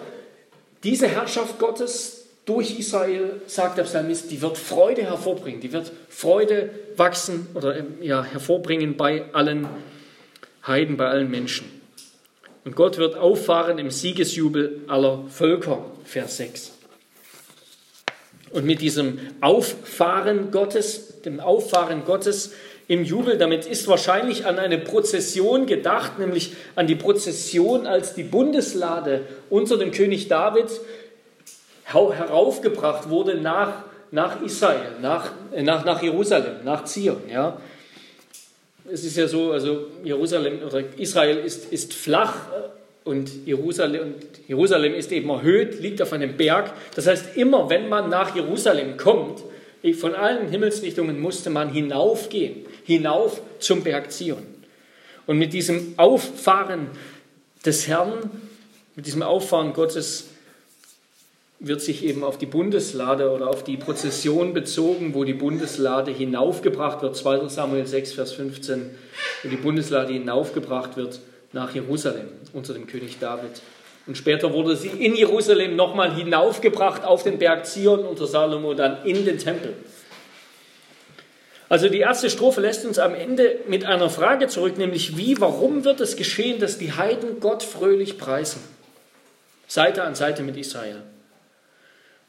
diese 0.84 1.08
Herrschaft 1.08 1.60
Gottes 1.60 2.28
durch 2.46 2.78
Israel, 2.78 3.42
sagt 3.48 3.78
der 3.78 3.84
Psalmist, 3.84 4.32
die 4.32 4.42
wird 4.42 4.58
Freude 4.58 5.04
hervorbringen, 5.04 5.62
die 5.62 5.72
wird 5.72 5.92
Freude 6.10 6.72
wachsen 6.98 7.48
oder 7.54 7.84
ja, 8.02 8.24
hervorbringen 8.24 8.98
bei 8.98 9.26
allen 9.34 9.68
Heiden, 10.66 10.98
bei 10.98 11.08
allen 11.08 11.30
Menschen. 11.30 11.82
Und 12.66 12.76
Gott 12.76 12.98
wird 12.98 13.16
auffahren 13.16 13.78
im 13.78 13.92
Siegesjubel 13.92 14.82
aller 14.88 15.26
Völker, 15.30 15.86
Vers 16.06 16.38
6. 16.38 16.72
Und 18.52 18.66
mit 18.66 18.82
diesem 18.82 19.20
Auffahren 19.42 20.52
Gottes, 20.52 21.22
dem 21.22 21.40
Auffahren 21.40 22.06
Gottes 22.06 22.54
im 22.88 23.04
Jubel, 23.04 23.38
damit 23.38 23.66
ist 23.66 23.88
wahrscheinlich 23.88 24.46
an 24.46 24.60
eine 24.60 24.78
Prozession 24.78 25.66
gedacht, 25.66 26.20
nämlich 26.20 26.54
an 26.76 26.88
die 26.88 26.96
Prozession, 26.96 27.88
als 27.88 28.14
die 28.14 28.24
Bundeslade 28.24 29.22
unter 29.50 29.78
dem 29.78 29.92
König 29.92 30.28
David 30.28 30.68
heraufgebracht 31.86 33.10
wurde 33.10 33.36
nach, 33.36 33.84
nach 34.12 34.42
Israel, 34.42 34.92
nach, 35.02 35.32
nach, 35.62 35.86
nach 35.86 36.02
Jerusalem, 36.02 36.64
nach 36.64 36.84
Zion. 36.86 37.22
Ja. 37.32 37.60
Es 38.92 39.06
ist 39.06 39.16
ja 39.16 39.28
so, 39.28 39.52
also 39.52 39.88
Jerusalem 40.04 40.60
oder 40.66 40.84
Israel 40.98 41.38
ist, 41.38 41.72
ist 41.72 41.94
flach 41.94 42.36
und 43.06 43.46
Jerusalem, 43.46 44.16
Jerusalem 44.48 44.94
ist 44.94 45.12
eben 45.12 45.30
erhöht, 45.30 45.80
liegt 45.80 46.02
auf 46.02 46.12
einem 46.12 46.36
Berg. 46.36 46.74
Das 46.96 47.08
heißt, 47.08 47.38
immer 47.38 47.70
wenn 47.70 47.88
man 47.88 48.10
nach 48.10 48.36
Jerusalem 48.36 48.98
kommt, 48.98 49.42
von 49.92 50.16
allen 50.16 50.48
Himmelsrichtungen 50.48 51.20
musste 51.20 51.50
man 51.50 51.70
hinaufgehen, 51.70 52.66
hinauf 52.84 53.42
zum 53.60 53.84
Berg 53.84 54.12
Zion. 54.12 54.44
Und 55.26 55.38
mit 55.38 55.54
diesem 55.54 55.94
Auffahren 55.98 56.88
des 57.66 57.88
Herrn, 57.88 58.30
mit 58.96 59.06
diesem 59.06 59.24
Auffahren 59.24 59.74
Gottes 59.74 60.28
wird 61.60 61.82
sich 61.82 62.04
eben 62.04 62.24
auf 62.26 62.38
die 62.38 62.46
Bundeslade 62.46 63.32
oder 63.32 63.48
auf 63.48 63.64
die 63.64 63.78
Prozession 63.78 64.54
bezogen, 64.54 65.14
wo 65.14 65.24
die 65.24 65.34
Bundeslade 65.34 66.12
hinaufgebracht 66.12 67.02
wird. 67.02 67.16
2 67.16 67.48
Samuel 67.48 67.88
6, 67.88 68.14
Vers 68.14 68.34
15, 68.34 68.92
wo 69.44 69.50
die 69.50 69.56
Bundeslade 69.56 70.12
hinaufgebracht 70.12 70.98
wird 70.98 71.20
nach 71.54 71.74
Jerusalem 71.74 72.28
unter 72.52 72.74
dem 72.74 72.86
König 72.86 73.18
David. 73.20 73.62
Und 74.06 74.18
später 74.18 74.52
wurde 74.52 74.76
sie 74.76 74.90
in 74.90 75.16
Jerusalem 75.16 75.78
nochmal 75.78 76.14
hinaufgebracht 76.14 77.06
auf 77.06 77.24
den 77.24 77.38
Berg 77.38 77.66
Zion 77.66 78.00
unter 78.02 78.28
Salomo, 78.28 78.74
dann 78.74 79.06
in 79.06 79.24
den 79.24 79.38
Tempel. 79.38 79.74
Also 81.74 81.90
die 81.90 82.02
erste 82.02 82.30
Strophe 82.30 82.62
lässt 82.62 82.86
uns 82.86 83.00
am 83.00 83.16
Ende 83.16 83.56
mit 83.68 83.84
einer 83.84 84.08
Frage 84.12 84.48
zurück, 84.48 84.78
nämlich 84.78 85.18
wie, 85.18 85.42
warum 85.42 85.84
wird 85.84 86.02
es 86.02 86.16
geschehen, 86.16 86.60
dass 86.60 86.78
die 86.78 86.92
Heiden 86.92 87.40
Gott 87.40 87.64
fröhlich 87.64 88.20
preisen? 88.20 88.62
Seite 89.66 90.04
an 90.04 90.14
Seite 90.14 90.44
mit 90.44 90.56
Israel. 90.56 91.02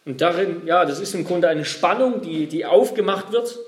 Und 0.06 0.22
darin, 0.22 0.62
ja, 0.64 0.86
das 0.86 0.98
ist 0.98 1.14
im 1.14 1.26
Grunde 1.26 1.48
eine 1.48 1.66
Spannung, 1.66 2.22
die, 2.22 2.46
die 2.46 2.64
aufgemacht 2.64 3.32
wird. 3.32 3.58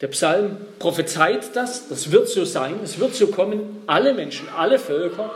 Der 0.00 0.08
Psalm 0.08 0.56
prophezeit 0.78 1.54
das, 1.54 1.90
das 1.90 2.10
wird 2.10 2.30
so 2.30 2.46
sein, 2.46 2.80
es 2.82 2.98
wird 2.98 3.14
so 3.14 3.26
kommen. 3.26 3.82
Alle 3.86 4.14
Menschen, 4.14 4.48
alle 4.48 4.78
Völker 4.78 5.30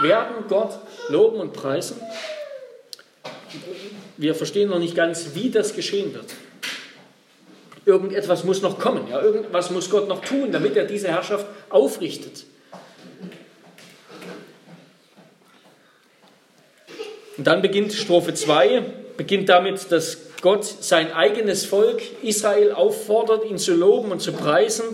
werden 0.00 0.46
Gott 0.48 0.76
loben 1.08 1.38
und 1.38 1.52
preisen. 1.52 2.00
Wir 4.16 4.34
verstehen 4.34 4.70
noch 4.70 4.80
nicht 4.80 4.96
ganz, 4.96 5.36
wie 5.36 5.50
das 5.50 5.76
geschehen 5.76 6.12
wird. 6.14 6.34
Irgendetwas 7.92 8.44
muss 8.44 8.62
noch 8.62 8.78
kommen, 8.78 9.06
ja, 9.10 9.20
irgendwas 9.20 9.70
muss 9.70 9.90
Gott 9.90 10.08
noch 10.08 10.24
tun, 10.24 10.50
damit 10.50 10.78
er 10.78 10.86
diese 10.86 11.08
Herrschaft 11.08 11.44
aufrichtet. 11.68 12.46
Und 17.36 17.46
dann 17.46 17.60
beginnt 17.60 17.92
Strophe 17.92 18.32
2 18.32 18.82
beginnt 19.18 19.50
damit, 19.50 19.92
dass 19.92 20.16
Gott 20.40 20.64
sein 20.64 21.12
eigenes 21.12 21.66
Volk 21.66 22.00
Israel 22.22 22.72
auffordert, 22.72 23.44
ihn 23.44 23.58
zu 23.58 23.74
loben 23.74 24.10
und 24.10 24.22
zu 24.22 24.32
preisen. 24.32 24.84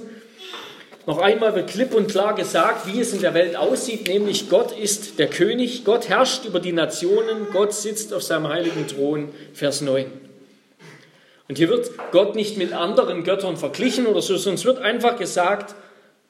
Noch 1.06 1.18
einmal 1.18 1.54
wird 1.54 1.70
klipp 1.70 1.94
und 1.94 2.08
klar 2.08 2.34
gesagt, 2.34 2.92
wie 2.92 3.00
es 3.00 3.12
in 3.12 3.20
der 3.20 3.32
Welt 3.32 3.54
aussieht, 3.54 4.08
nämlich 4.08 4.50
Gott 4.50 4.76
ist 4.76 5.20
der 5.20 5.28
König, 5.28 5.84
Gott 5.84 6.08
herrscht 6.08 6.46
über 6.46 6.58
die 6.58 6.72
Nationen, 6.72 7.46
Gott 7.52 7.72
sitzt 7.72 8.12
auf 8.12 8.24
seinem 8.24 8.48
heiligen 8.48 8.88
Thron, 8.88 9.28
Vers 9.54 9.82
9. 9.82 10.27
Und 11.48 11.56
hier 11.56 11.68
wird 11.68 11.90
Gott 12.12 12.34
nicht 12.34 12.58
mit 12.58 12.72
anderen 12.72 13.24
Göttern 13.24 13.56
verglichen 13.56 14.06
oder 14.06 14.20
so, 14.20 14.34
es 14.34 14.64
wird 14.64 14.78
einfach 14.78 15.18
gesagt, 15.18 15.74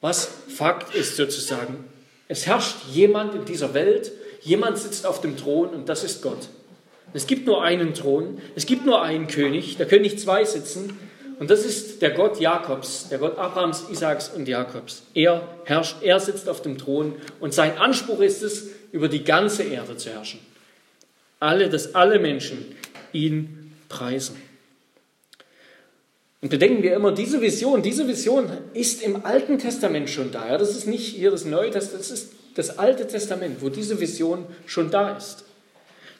was 0.01 0.29
Fakt 0.47 0.95
ist 0.95 1.17
sozusagen. 1.17 1.83
Es 2.29 2.45
herrscht 2.45 2.77
jemand 2.93 3.35
in 3.35 3.45
dieser 3.45 3.73
Welt, 3.73 4.11
jemand 4.41 4.77
sitzt 4.77 5.05
auf 5.05 5.19
dem 5.19 5.35
Thron 5.35 5.69
und 5.69 5.89
das 5.89 6.03
ist 6.03 6.21
Gott. 6.21 6.47
Es 7.13 7.27
gibt 7.27 7.47
nur 7.47 7.63
einen 7.63 7.93
Thron, 7.93 8.39
es 8.55 8.65
gibt 8.65 8.85
nur 8.85 9.01
einen 9.01 9.27
König, 9.27 9.77
da 9.77 9.85
können 9.85 10.03
nicht 10.03 10.19
zwei 10.19 10.45
sitzen. 10.45 10.97
Und 11.39 11.49
das 11.49 11.63
ist 11.65 12.01
der 12.01 12.11
Gott 12.11 12.39
Jakobs, 12.39 13.07
der 13.09 13.17
Gott 13.17 13.37
Abrahams, 13.37 13.85
Isaaks 13.89 14.29
und 14.29 14.47
Jakobs. 14.47 15.03
Er 15.13 15.41
herrscht, 15.63 15.97
er 16.01 16.19
sitzt 16.19 16.49
auf 16.49 16.61
dem 16.61 16.77
Thron 16.77 17.15
und 17.39 17.53
sein 17.53 17.77
Anspruch 17.77 18.19
ist 18.19 18.43
es, 18.43 18.69
über 18.91 19.07
die 19.07 19.23
ganze 19.23 19.63
Erde 19.63 19.95
zu 19.97 20.09
herrschen. 20.09 20.39
Alle, 21.39 21.69
dass 21.69 21.95
alle 21.95 22.19
Menschen 22.19 22.75
ihn 23.13 23.73
preisen. 23.87 24.35
Und 26.41 26.49
bedenken 26.49 26.83
wir 26.83 26.95
immer, 26.95 27.11
diese 27.11 27.41
Vision, 27.41 27.81
diese 27.81 28.07
Vision 28.07 28.49
ist 28.73 29.03
im 29.03 29.25
Alten 29.25 29.59
Testament 29.59 30.09
schon 30.09 30.31
da. 30.31 30.47
Ja, 30.47 30.57
das 30.57 30.75
ist 30.75 30.87
nicht 30.87 31.07
hier 31.15 31.31
das 31.31 31.43
Neue 31.43 31.69
Testament, 31.69 31.99
das 31.99 32.11
ist 32.11 32.31
das 32.55 32.77
Alte 32.79 33.07
Testament, 33.07 33.61
wo 33.61 33.69
diese 33.69 33.99
Vision 33.99 34.45
schon 34.65 34.89
da 34.89 35.17
ist. 35.17 35.43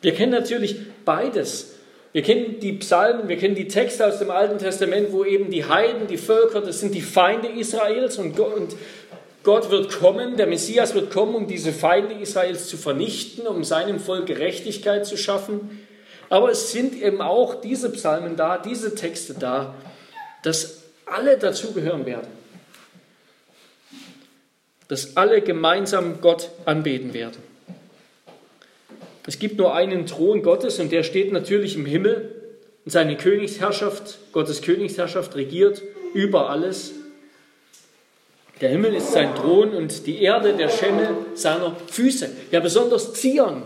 Wir 0.02 0.14
kennen 0.14 0.32
natürlich 0.32 0.78
beides. 1.06 1.74
Wir 2.12 2.22
kennen 2.24 2.60
die 2.60 2.74
Psalmen, 2.74 3.30
wir 3.30 3.38
kennen 3.38 3.56
die 3.56 3.68
Texte 3.68 4.06
aus 4.06 4.20
dem 4.20 4.32
Alten 4.32 4.58
Testament, 4.58 5.12
wo 5.12 5.24
eben 5.24 5.52
die 5.52 5.66
Heiden, 5.66 6.08
die 6.08 6.18
Völker, 6.18 6.60
das 6.60 6.80
sind 6.80 6.96
die 6.96 7.02
Feinde 7.02 7.48
Israels 7.50 8.18
und 8.18 8.36
Gott, 8.36 9.70
wird 9.72 9.92
kommen, 10.00 10.36
der 10.36 10.48
Messias 10.48 10.96
wird 10.96 11.12
kommen, 11.12 11.36
um 11.36 11.48
diese 11.48 11.72
Feinde 11.72 12.16
Israels 12.16 12.68
zu 12.68 12.78
vernichten, 12.78 13.46
um 13.48 13.64
seinem 13.64 14.00
Volk 14.00 14.26
Gerechtigkeit 14.26 15.06
zu 15.06 15.18
schaffen. 15.18 15.86
Aber 16.30 16.50
es 16.50 16.72
sind 16.72 17.00
eben 17.00 17.22
auch 17.22 17.62
diese 17.62 17.92
Psalmen 17.92 18.36
da, 18.36 18.58
diese 18.58 18.96
Texte 18.96 19.36
da, 19.36 19.76
dass 20.43 20.84
alle 21.05 21.38
dazugehören 21.38 22.05
werden. 22.05 22.27
Dass 24.88 25.17
alle 25.17 25.41
gemeinsam 25.41 26.22
Gott 26.22 26.50
anbeten 26.65 27.13
werden. 27.13 27.38
Es 29.27 29.38
gibt 29.38 29.58
nur 29.58 29.75
einen 29.75 30.08
Thron 30.08 30.41
Gottes 30.41 30.79
und 30.79 30.91
der 30.91 31.03
steht 31.03 31.31
natürlich 31.31 31.75
im 31.75 31.86
Himmel. 31.86 32.36
Und 32.86 32.91
seine 32.91 33.17
Königsherrschaft, 33.17 34.17
Gottes 34.31 34.62
Königsherrschaft 34.62 35.36
regiert 35.36 35.81
über 36.13 36.50
alles. 36.50 36.93
Der 38.62 38.69
Himmel 38.69 38.96
ist 38.96 39.12
sein 39.12 39.36
Thron 39.36 39.75
und 39.75 40.08
die 40.08 40.22
Erde 40.22 40.53
der 40.53 40.69
Schemmel 40.69 41.10
seiner 41.36 41.75
Füße. 41.88 42.29
Ja, 42.51 42.60
besonders 42.60 43.13
Zion, 43.13 43.63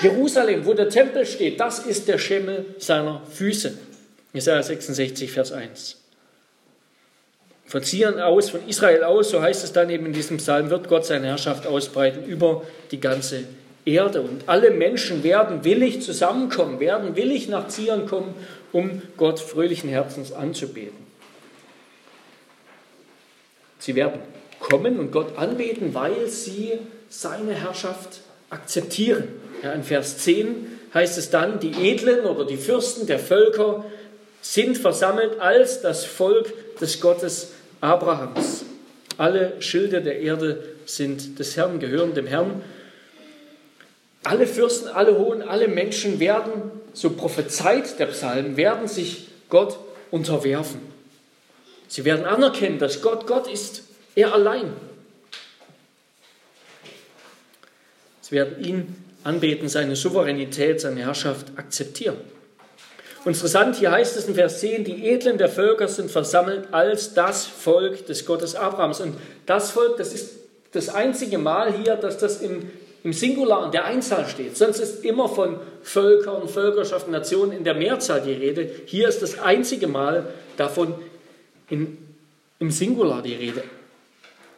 Jerusalem, 0.00 0.64
wo 0.64 0.74
der 0.74 0.88
Tempel 0.88 1.26
steht, 1.26 1.58
das 1.60 1.80
ist 1.80 2.08
der 2.08 2.18
Schemmel 2.18 2.64
seiner 2.78 3.22
Füße. 3.30 3.76
Jesaja 4.38 4.62
66, 4.62 5.32
Vers 5.32 5.50
1. 5.50 5.96
Von 7.66 7.82
Zion 7.82 8.20
aus, 8.20 8.50
von 8.50 8.60
Israel 8.68 9.02
aus, 9.02 9.30
so 9.30 9.42
heißt 9.42 9.64
es 9.64 9.72
dann 9.72 9.90
eben 9.90 10.06
in 10.06 10.12
diesem 10.12 10.36
Psalm, 10.36 10.70
wird 10.70 10.86
Gott 10.86 11.04
seine 11.04 11.26
Herrschaft 11.26 11.66
ausbreiten 11.66 12.24
über 12.24 12.62
die 12.92 13.00
ganze 13.00 13.42
Erde. 13.84 14.22
Und 14.22 14.48
alle 14.48 14.70
Menschen 14.70 15.24
werden 15.24 15.64
willig 15.64 16.02
zusammenkommen, 16.02 16.78
werden 16.78 17.16
willig 17.16 17.48
nach 17.48 17.66
Zion 17.66 18.06
kommen, 18.06 18.32
um 18.70 19.02
Gott 19.16 19.40
fröhlichen 19.40 19.90
Herzens 19.90 20.30
anzubeten. 20.30 20.96
Sie 23.80 23.96
werden 23.96 24.20
kommen 24.60 25.00
und 25.00 25.10
Gott 25.10 25.36
anbeten, 25.36 25.94
weil 25.94 26.28
sie 26.28 26.74
seine 27.08 27.54
Herrschaft 27.54 28.20
akzeptieren. 28.50 29.24
Ja, 29.64 29.72
in 29.72 29.82
Vers 29.82 30.18
10 30.18 30.78
heißt 30.94 31.18
es 31.18 31.30
dann, 31.30 31.58
die 31.58 31.72
Edlen 31.90 32.20
oder 32.20 32.44
die 32.44 32.56
Fürsten 32.56 33.08
der 33.08 33.18
Völker 33.18 33.84
sind 34.40 34.78
versammelt 34.78 35.40
als 35.40 35.80
das 35.80 36.04
Volk 36.04 36.78
des 36.78 37.00
Gottes 37.00 37.52
Abrahams. 37.80 38.64
Alle 39.16 39.60
Schilde 39.60 40.00
der 40.02 40.20
Erde 40.20 40.62
sind 40.86 41.38
des 41.38 41.56
Herrn, 41.56 41.80
gehören 41.80 42.14
dem 42.14 42.26
Herrn 42.26 42.62
alle 44.28 44.46
Fürsten, 44.46 44.88
alle 44.88 45.16
Hohen, 45.16 45.42
alle 45.42 45.68
Menschen 45.68 46.20
werden, 46.20 46.70
so 46.92 47.10
prophezeit 47.10 47.98
der 47.98 48.06
Psalm, 48.06 48.56
werden 48.56 48.86
sich 48.88 49.28
Gott 49.48 49.78
unterwerfen. 50.10 50.80
Sie 51.88 52.04
werden 52.04 52.26
anerkennen, 52.26 52.78
dass 52.78 53.00
Gott 53.00 53.26
Gott 53.26 53.50
ist, 53.50 53.84
er 54.14 54.34
allein. 54.34 54.72
Sie 58.20 58.32
werden 58.32 58.62
ihn 58.62 59.04
anbeten, 59.24 59.68
seine 59.68 59.96
Souveränität, 59.96 60.82
seine 60.82 61.00
Herrschaft 61.00 61.46
akzeptieren. 61.56 62.18
Interessant, 63.28 63.76
hier 63.76 63.90
heißt 63.90 64.16
es 64.16 64.26
in 64.26 64.34
Vers 64.34 64.60
10, 64.60 64.84
die 64.84 65.06
Edlen 65.06 65.38
der 65.38 65.48
Völker 65.48 65.86
sind 65.86 66.10
versammelt 66.10 66.72
als 66.72 67.14
das 67.14 67.46
Volk 67.46 68.06
des 68.06 68.24
Gottes 68.24 68.54
Abrahams. 68.54 69.00
Und 69.00 69.16
das 69.44 69.70
Volk, 69.70 69.98
das 69.98 70.14
ist 70.14 70.36
das 70.72 70.88
einzige 70.88 71.38
Mal 71.38 71.72
hier, 71.72 71.96
dass 71.96 72.18
das 72.18 72.40
im, 72.40 72.70
im 73.04 73.12
Singular 73.12 73.66
in 73.66 73.72
der 73.72 73.84
Einzahl 73.84 74.26
steht. 74.26 74.56
Sonst 74.56 74.80
ist 74.80 75.04
immer 75.04 75.28
von 75.28 75.60
Völkern, 75.82 76.48
Völkerschaften, 76.48 77.12
Nationen 77.12 77.52
in 77.52 77.64
der 77.64 77.74
Mehrzahl 77.74 78.22
die 78.22 78.32
Rede. 78.32 78.70
Hier 78.86 79.08
ist 79.08 79.20
das 79.20 79.38
einzige 79.38 79.88
Mal 79.88 80.26
davon 80.56 80.94
in, 81.68 81.98
im 82.58 82.70
Singular 82.70 83.22
die 83.22 83.34
Rede. 83.34 83.62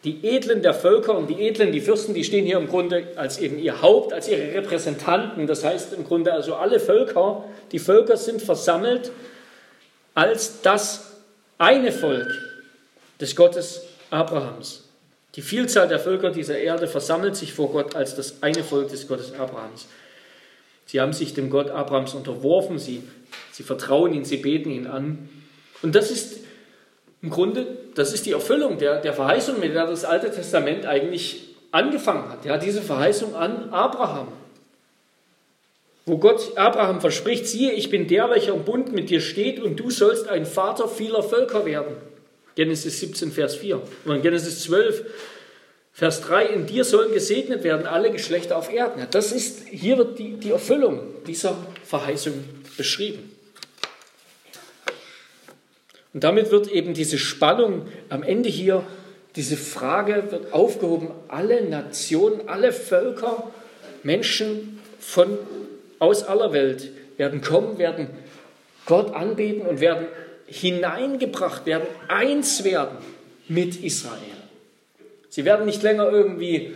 Die 0.05 0.25
Edlen 0.25 0.63
der 0.63 0.73
Völker 0.73 1.17
und 1.17 1.29
die 1.29 1.43
Edlen, 1.43 1.73
die 1.73 1.81
Fürsten, 1.81 2.15
die 2.15 2.25
stehen 2.25 2.47
hier 2.47 2.57
im 2.57 2.69
Grunde 2.69 3.09
als 3.17 3.39
eben 3.39 3.59
ihr 3.59 3.83
Haupt, 3.83 4.13
als 4.13 4.29
ihre 4.29 4.55
Repräsentanten. 4.55 5.47
Das 5.47 5.63
heißt 5.63 5.93
im 5.93 6.05
Grunde 6.05 6.33
also 6.33 6.55
alle 6.55 6.81
Völker, 6.81 7.45
die 7.73 7.79
Völker 7.79 8.17
sind 8.17 8.41
versammelt 8.41 9.11
als 10.15 10.63
das 10.63 11.13
eine 11.59 11.93
Volk 11.93 12.29
des 13.21 13.37
Gottes 13.37 13.83
Abrahams. 14.11 14.85
Die 15.37 15.43
Vielzahl 15.43 15.87
der 15.87 16.01
Völker 16.01 16.31
dieser 16.31 16.59
Erde 16.59 16.89
versammelt 16.89 17.37
sich 17.37 17.53
vor 17.53 17.71
Gott 17.71 17.95
als 17.95 18.17
das 18.17 18.43
eine 18.43 18.65
Volk 18.65 18.89
des 18.89 19.07
Gottes 19.07 19.33
Abrahams. 19.35 19.87
Sie 20.87 21.01
haben 21.01 21.13
sich 21.13 21.35
dem 21.35 21.51
Gott 21.51 21.71
Abrahams 21.71 22.15
unterworfen, 22.15 22.79
sie, 22.79 23.03
sie 23.53 23.63
vertrauen 23.63 24.13
ihn, 24.13 24.25
sie 24.25 24.39
beten 24.39 24.71
ihn 24.71 24.87
an. 24.89 25.29
Und 25.83 25.95
das 25.95 26.11
ist 26.11 26.41
im 27.23 27.31
Grunde, 27.31 27.67
das 27.95 28.13
ist 28.13 28.27
die 28.27 28.33
Erfüllung 28.33 28.79
der, 28.79 29.01
der 29.01 29.13
Verheißung, 29.13 29.61
mit 29.61 29.75
der 29.75 29.87
das 29.87 30.05
Alte 30.05 30.31
Testament 30.31 30.87
eigentlich 30.87 31.55
angefangen 31.71 32.31
hat. 32.31 32.45
Ja, 32.45 32.57
diese 32.57 32.83
Verheißung 32.83 33.35
an 33.35 33.71
Abraham. 33.71 34.29
Wo 36.07 36.19
Gott 36.19 36.57
Abraham 36.57 37.01
verspricht, 37.01 37.47
siehe, 37.47 37.73
ich 37.73 37.91
bin 37.91 38.09
der, 38.09 38.31
welcher 38.31 38.55
im 38.55 38.65
Bund 38.65 38.93
mit 38.93 39.11
dir 39.11 39.21
steht 39.21 39.61
und 39.61 39.79
du 39.79 39.91
sollst 39.91 40.29
ein 40.29 40.47
Vater 40.47 40.89
vieler 40.89 41.23
Völker 41.23 41.67
werden. 41.67 41.95
Genesis 42.57 43.01
17, 43.01 43.31
Vers 43.31 43.55
4. 43.57 43.81
Und 44.07 44.23
Genesis 44.23 44.63
12, 44.65 45.05
Vers 45.93 46.23
3, 46.23 46.47
in 46.47 46.67
dir 46.67 46.85
sollen 46.85 47.13
gesegnet 47.13 47.63
werden 47.63 47.87
alle 47.87 48.11
Geschlechter 48.11 48.57
auf 48.57 48.73
Erden. 48.73 49.07
Das 49.11 49.33
ist, 49.33 49.69
hier 49.69 49.99
wird 49.99 50.19
die, 50.19 50.33
die 50.35 50.51
Erfüllung 50.51 51.01
dieser 51.27 51.57
Verheißung 51.85 52.45
beschrieben. 52.77 53.30
Und 56.13 56.25
damit 56.25 56.51
wird 56.51 56.69
eben 56.69 56.95
diese 56.95 57.19
Spannung 57.19 57.87
am 58.09 58.23
Ende 58.23 58.49
hier, 58.49 58.85
diese 59.37 59.57
Frage 59.57 60.25
wird 60.31 60.53
aufgehoben, 60.53 61.11
alle 61.29 61.65
Nationen, 61.65 62.49
alle 62.49 62.73
Völker, 62.73 63.51
Menschen 64.03 64.81
von, 64.99 65.39
aus 65.99 66.25
aller 66.25 66.53
Welt 66.53 66.91
werden 67.17 67.43
kommen, 67.43 67.79
werden 67.79 68.09
Gott 68.87 69.15
anbeten 69.15 69.67
und 69.67 69.81
werden 69.81 70.07
hineingebracht, 70.47 71.65
werden 71.67 71.87
eins 72.09 72.65
werden 72.65 72.99
mit 73.47 73.83
Israel. 73.83 74.19
Sie 75.29 75.45
werden 75.45 75.67
nicht 75.67 75.83
länger 75.83 76.11
irgendwie 76.11 76.73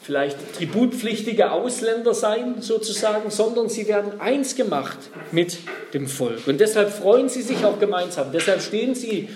vielleicht 0.00 0.56
tributpflichtige 0.56 1.50
Ausländer 1.50 2.14
sein, 2.14 2.62
sozusagen, 2.62 3.30
sondern 3.30 3.68
sie 3.68 3.88
werden 3.88 4.20
eins 4.20 4.54
gemacht 4.54 4.98
mit 5.32 5.58
dem 5.92 6.06
Volk. 6.06 6.46
Und 6.46 6.60
deshalb 6.60 6.90
freuen 6.90 7.28
sie 7.28 7.42
sich 7.42 7.64
auch 7.64 7.78
gemeinsam. 7.78 8.32
Deshalb 8.32 8.62
stehen 8.62 8.94
sie 8.94 9.28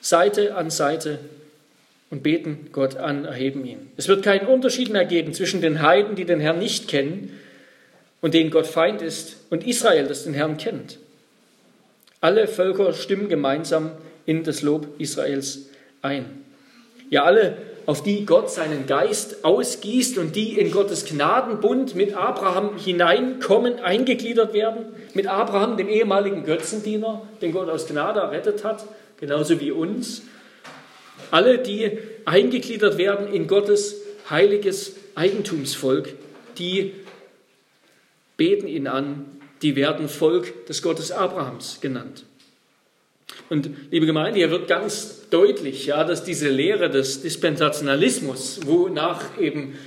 Seite 0.00 0.54
an 0.54 0.70
Seite 0.70 1.18
und 2.10 2.22
beten 2.22 2.68
Gott 2.72 2.96
an, 2.96 3.24
erheben 3.24 3.64
ihn. 3.64 3.90
Es 3.96 4.08
wird 4.08 4.24
keinen 4.24 4.46
Unterschied 4.46 4.90
mehr 4.90 5.04
geben 5.04 5.34
zwischen 5.34 5.60
den 5.60 5.82
Heiden, 5.82 6.16
die 6.16 6.24
den 6.24 6.40
Herrn 6.40 6.58
nicht 6.58 6.88
kennen 6.88 7.38
und 8.20 8.34
denen 8.34 8.50
Gott 8.50 8.66
Feind 8.66 9.02
ist, 9.02 9.36
und 9.50 9.66
Israel, 9.66 10.06
das 10.06 10.24
den 10.24 10.34
Herrn 10.34 10.56
kennt. 10.56 10.98
Alle 12.20 12.48
Völker 12.48 12.92
stimmen 12.92 13.28
gemeinsam 13.28 13.92
in 14.24 14.42
das 14.42 14.62
Lob 14.62 14.88
Israels 14.98 15.68
ein. 16.02 16.24
Ja, 17.10 17.24
alle 17.24 17.56
auf 17.86 18.02
die 18.02 18.26
Gott 18.26 18.50
seinen 18.50 18.86
Geist 18.86 19.44
ausgießt 19.44 20.18
und 20.18 20.34
die 20.34 20.58
in 20.58 20.72
Gottes 20.72 21.04
Gnadenbund 21.04 21.94
mit 21.94 22.14
Abraham 22.14 22.76
hineinkommen, 22.76 23.78
eingegliedert 23.78 24.52
werden, 24.52 24.86
mit 25.14 25.28
Abraham, 25.28 25.76
dem 25.76 25.88
ehemaligen 25.88 26.44
Götzendiener, 26.44 27.22
den 27.40 27.52
Gott 27.52 27.68
aus 27.68 27.86
Gnade 27.86 28.20
errettet 28.20 28.64
hat, 28.64 28.84
genauso 29.18 29.60
wie 29.60 29.70
uns. 29.70 30.22
Alle, 31.30 31.58
die 31.58 31.98
eingegliedert 32.24 32.98
werden 32.98 33.32
in 33.32 33.46
Gottes 33.46 33.96
heiliges 34.28 34.96
Eigentumsvolk, 35.14 36.08
die 36.58 36.92
beten 38.36 38.66
ihn 38.66 38.88
an, 38.88 39.26
die 39.62 39.76
werden 39.76 40.08
Volk 40.08 40.66
des 40.66 40.82
Gottes 40.82 41.12
Abrahams 41.12 41.80
genannt. 41.80 42.24
Und 43.48 43.70
liebe 43.90 44.06
Gemeinde, 44.06 44.38
hier 44.38 44.50
wird 44.50 44.68
ganz 44.68 45.28
deutlich, 45.30 45.86
ja, 45.86 46.04
dass 46.04 46.24
diese 46.24 46.48
Lehre 46.48 46.90
des 46.90 47.22
Dispensationalismus, 47.22 48.60
wonach 48.66 49.38
eben 49.38 49.78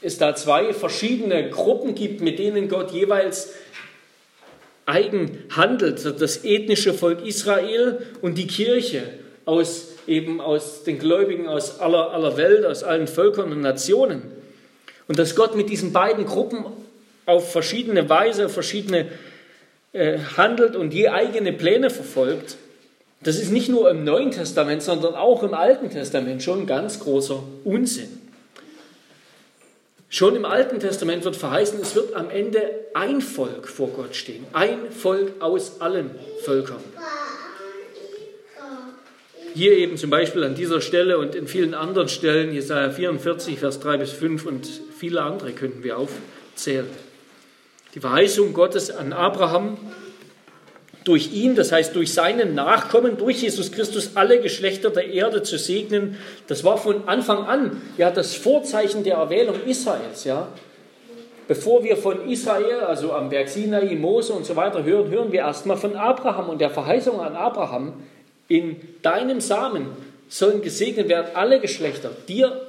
es 0.00 0.18
da 0.18 0.34
zwei 0.34 0.72
verschiedene 0.72 1.50
Gruppen 1.50 1.94
gibt, 1.94 2.20
mit 2.20 2.38
denen 2.38 2.68
Gott 2.68 2.92
jeweils 2.92 3.50
eigen 4.86 5.44
handelt, 5.50 6.04
das 6.20 6.44
ethnische 6.44 6.94
Volk 6.94 7.26
Israel 7.26 8.06
und 8.22 8.38
die 8.38 8.46
Kirche 8.46 9.02
aus 9.44 9.88
eben 10.08 10.40
aus 10.40 10.82
den 10.84 10.98
Gläubigen 10.98 11.46
aus 11.46 11.78
aller, 11.80 12.12
aller 12.12 12.36
Welt, 12.36 12.64
aus 12.64 12.82
allen 12.82 13.06
Völkern 13.06 13.52
und 13.52 13.60
Nationen. 13.60 14.22
Und 15.06 15.18
dass 15.18 15.36
Gott 15.36 15.54
mit 15.54 15.68
diesen 15.68 15.92
beiden 15.92 16.24
Gruppen 16.24 16.64
auf 17.26 17.52
verschiedene 17.52 18.08
Weise, 18.08 18.46
auf 18.46 18.52
verschiedene 18.52 19.06
äh, 19.92 20.18
handelt 20.36 20.76
und 20.76 20.92
je 20.92 21.08
eigene 21.08 21.52
Pläne 21.52 21.90
verfolgt, 21.90 22.56
das 23.20 23.36
ist 23.36 23.50
nicht 23.50 23.68
nur 23.68 23.90
im 23.90 24.04
Neuen 24.04 24.30
Testament, 24.30 24.82
sondern 24.82 25.14
auch 25.14 25.42
im 25.42 25.54
Alten 25.54 25.90
Testament 25.90 26.42
schon 26.42 26.66
ganz 26.66 27.00
großer 27.00 27.42
Unsinn. 27.64 28.20
Schon 30.10 30.36
im 30.36 30.44
Alten 30.44 30.80
Testament 30.80 31.24
wird 31.24 31.36
verheißen, 31.36 31.80
es 31.82 31.94
wird 31.94 32.14
am 32.14 32.30
Ende 32.30 32.62
ein 32.94 33.20
Volk 33.20 33.68
vor 33.68 33.88
Gott 33.88 34.14
stehen. 34.14 34.46
Ein 34.52 34.90
Volk 34.90 35.32
aus 35.40 35.80
allen 35.80 36.10
Völkern. 36.44 36.82
Hier 39.54 39.72
eben 39.72 39.96
zum 39.96 40.08
Beispiel 40.08 40.44
an 40.44 40.54
dieser 40.54 40.80
Stelle 40.80 41.18
und 41.18 41.34
in 41.34 41.48
vielen 41.48 41.74
anderen 41.74 42.08
Stellen, 42.08 42.54
Jesaja 42.54 42.90
44, 42.90 43.58
Vers 43.58 43.80
3 43.80 43.96
bis 43.96 44.12
5 44.12 44.46
und 44.46 44.68
viele 44.96 45.22
andere 45.22 45.52
könnten 45.52 45.82
wir 45.82 45.98
aufzählen. 45.98 46.86
Die 47.94 48.00
Verheißung 48.00 48.52
Gottes 48.52 48.90
an 48.90 49.12
Abraham 49.12 49.78
durch 51.04 51.32
ihn, 51.32 51.54
das 51.54 51.72
heißt 51.72 51.96
durch 51.96 52.12
seinen 52.12 52.54
Nachkommen, 52.54 53.16
durch 53.16 53.42
Jesus 53.42 53.72
Christus, 53.72 54.10
alle 54.14 54.40
Geschlechter 54.40 54.90
der 54.90 55.10
Erde 55.10 55.42
zu 55.42 55.56
segnen. 55.56 56.18
Das 56.48 56.64
war 56.64 56.76
von 56.76 57.08
Anfang 57.08 57.46
an 57.46 57.80
ja 57.96 58.10
das 58.10 58.34
Vorzeichen 58.34 59.04
der 59.04 59.16
Erwählung 59.16 59.56
Israels. 59.64 60.24
Ja. 60.24 60.48
Bevor 61.46 61.82
wir 61.82 61.96
von 61.96 62.28
Israel, 62.28 62.80
also 62.80 63.14
am 63.14 63.30
Berg 63.30 63.48
Sinai, 63.48 63.94
Mose 63.94 64.34
und 64.34 64.44
so 64.44 64.54
weiter 64.54 64.84
hören, 64.84 65.10
hören 65.10 65.32
wir 65.32 65.40
erstmal 65.40 65.78
von 65.78 65.96
Abraham 65.96 66.50
und 66.50 66.60
der 66.60 66.68
Verheißung 66.68 67.20
an 67.20 67.36
Abraham. 67.36 67.94
In 68.48 68.76
deinem 69.00 69.40
Samen 69.40 69.86
sollen 70.28 70.60
gesegnet 70.60 71.08
werden 71.08 71.28
alle 71.34 71.58
Geschlechter. 71.58 72.10
Dir 72.28 72.66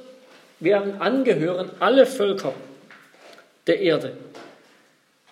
werden 0.60 1.00
angehören 1.00 1.70
alle 1.78 2.06
Völker 2.06 2.54
der 3.66 3.80
Erde. 3.80 4.12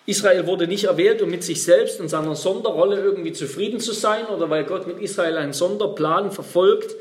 Israel 0.09 0.47
wurde 0.47 0.67
nicht 0.67 0.85
erwählt, 0.85 1.21
um 1.21 1.29
mit 1.29 1.43
sich 1.43 1.63
selbst 1.63 1.99
und 1.99 2.09
seiner 2.09 2.35
Sonderrolle 2.35 3.01
irgendwie 3.01 3.33
zufrieden 3.33 3.79
zu 3.79 3.93
sein 3.93 4.25
oder 4.27 4.49
weil 4.49 4.65
Gott 4.65 4.87
mit 4.87 4.99
Israel 4.99 5.37
einen 5.37 5.53
Sonderplan 5.53 6.31
verfolgt, 6.31 6.95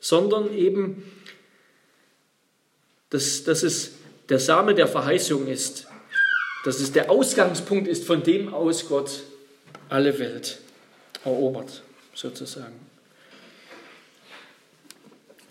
sondern 0.00 0.54
eben, 0.54 1.10
dass, 3.10 3.44
dass 3.44 3.62
es 3.62 3.92
der 4.28 4.38
Same 4.38 4.74
der 4.74 4.86
Verheißung 4.86 5.46
ist, 5.46 5.86
dass 6.64 6.80
es 6.80 6.92
der 6.92 7.10
Ausgangspunkt 7.10 7.88
ist, 7.88 8.04
von 8.04 8.22
dem 8.22 8.54
aus 8.54 8.88
Gott 8.88 9.22
alle 9.88 10.18
Welt 10.18 10.58
erobert, 11.24 11.82
sozusagen. 12.14 12.74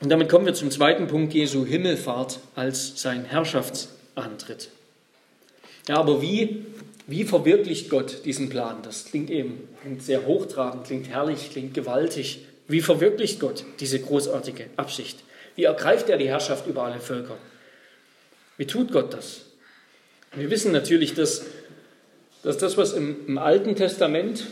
Und 0.02 0.10
damit 0.10 0.30
kommen 0.30 0.46
wir 0.46 0.54
zum 0.54 0.72
zweiten 0.72 1.08
Punkt 1.08 1.34
Jesu 1.34 1.66
Himmelfahrt 1.66 2.40
als 2.56 3.00
sein 3.00 3.24
Herrschaftsantritt. 3.24 4.70
Ja, 5.88 5.98
aber 5.98 6.22
wie 6.22 6.66
wie 7.08 7.24
verwirklicht 7.24 7.90
Gott 7.90 8.26
diesen 8.26 8.50
Plan? 8.50 8.78
Das 8.84 9.06
klingt 9.06 9.30
eben 9.30 9.68
klingt 9.82 10.04
sehr 10.04 10.26
hochtrabend, 10.26 10.86
klingt 10.86 11.10
herrlich, 11.10 11.50
klingt 11.52 11.74
gewaltig. 11.74 12.46
Wie 12.68 12.82
verwirklicht 12.82 13.40
Gott 13.40 13.66
diese 13.80 14.00
großartige 14.00 14.68
Absicht? 14.78 15.20
Wie 15.56 15.64
ergreift 15.64 16.10
er 16.10 16.18
die 16.18 16.28
Herrschaft 16.28 16.68
über 16.68 16.84
alle 16.84 17.00
Völker? 17.00 17.38
Wie 18.58 18.66
tut 18.66 18.92
Gott 18.92 19.14
das? 19.14 19.42
Wir 20.34 20.50
wissen 20.50 20.72
natürlich, 20.72 21.14
dass, 21.14 21.44
dass 22.44 22.58
das, 22.58 22.78
was 22.78 22.94
im, 22.94 23.28
im 23.28 23.38
Alten 23.38 23.76
Testament 23.76 24.46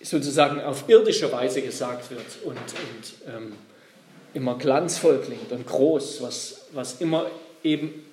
sozusagen 0.00 0.60
auf 0.60 0.88
irdische 0.88 1.30
Weise 1.30 1.62
gesagt 1.62 2.10
wird 2.10 2.24
und, 2.44 2.56
und 2.56 3.32
ähm, 3.32 3.52
immer 4.34 4.58
glanzvoll 4.58 5.20
klingt 5.20 5.52
und 5.52 5.66
groß, 5.66 6.22
was, 6.22 6.66
was 6.72 7.00
immer 7.00 7.30
eben 7.62 8.04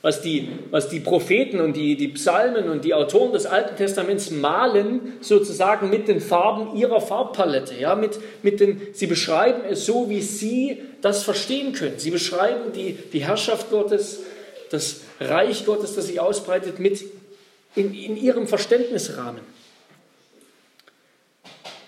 was 0.00 0.20
die, 0.20 0.48
was 0.70 0.88
die 0.88 1.00
Propheten 1.00 1.60
und 1.60 1.74
die, 1.74 1.96
die 1.96 2.08
Psalmen 2.08 2.68
und 2.68 2.84
die 2.84 2.94
Autoren 2.94 3.32
des 3.32 3.46
Alten 3.46 3.76
Testaments 3.76 4.30
malen, 4.30 5.14
sozusagen 5.20 5.90
mit 5.90 6.06
den 6.06 6.20
Farben 6.20 6.76
ihrer 6.76 7.00
Farbpalette. 7.00 7.74
Ja, 7.74 7.96
mit, 7.96 8.18
mit 8.42 8.60
den, 8.60 8.80
sie 8.92 9.06
beschreiben 9.06 9.62
es 9.68 9.86
so, 9.86 10.08
wie 10.08 10.22
sie 10.22 10.82
das 11.00 11.24
verstehen 11.24 11.72
können. 11.72 11.98
Sie 11.98 12.10
beschreiben 12.10 12.72
die, 12.72 12.92
die 13.12 13.24
Herrschaft 13.24 13.70
Gottes, 13.70 14.20
das 14.70 15.00
Reich 15.20 15.66
Gottes, 15.66 15.96
das 15.96 16.06
sich 16.06 16.20
ausbreitet, 16.20 16.78
mit 16.78 17.04
in, 17.74 17.92
in 17.92 18.16
ihrem 18.16 18.46
Verständnisrahmen. 18.46 19.40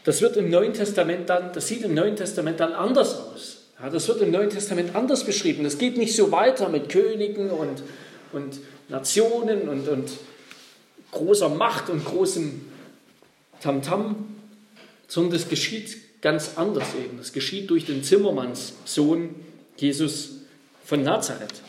Das 0.04 0.20
wird 0.20 0.36
im 0.36 0.50
Neuen 0.50 0.72
Testament 0.72 1.28
dann, 1.28 1.52
das 1.52 1.68
sieht 1.68 1.82
im 1.82 1.94
Neuen 1.94 2.16
Testament 2.16 2.58
dann 2.58 2.72
anders 2.72 3.14
aus. 3.14 3.49
Ja, 3.82 3.88
das 3.88 4.08
wird 4.08 4.20
im 4.20 4.30
Neuen 4.30 4.50
Testament 4.50 4.94
anders 4.94 5.24
beschrieben. 5.24 5.64
Das 5.64 5.78
geht 5.78 5.96
nicht 5.96 6.14
so 6.14 6.30
weiter 6.32 6.68
mit 6.68 6.90
Königen 6.90 7.50
und, 7.50 7.82
und 8.32 8.58
Nationen 8.88 9.68
und, 9.68 9.88
und 9.88 10.10
großer 11.12 11.48
Macht 11.48 11.88
und 11.88 12.04
großem 12.04 12.60
Tamtam, 13.60 14.36
sondern 15.08 15.32
das 15.32 15.48
geschieht 15.48 16.20
ganz 16.20 16.52
anders 16.56 16.88
eben. 17.02 17.16
Das 17.16 17.32
geschieht 17.32 17.70
durch 17.70 17.86
den 17.86 18.04
Zimmermannssohn 18.04 19.34
Jesus 19.76 20.40
von 20.84 21.02
Nazareth. 21.02 21.62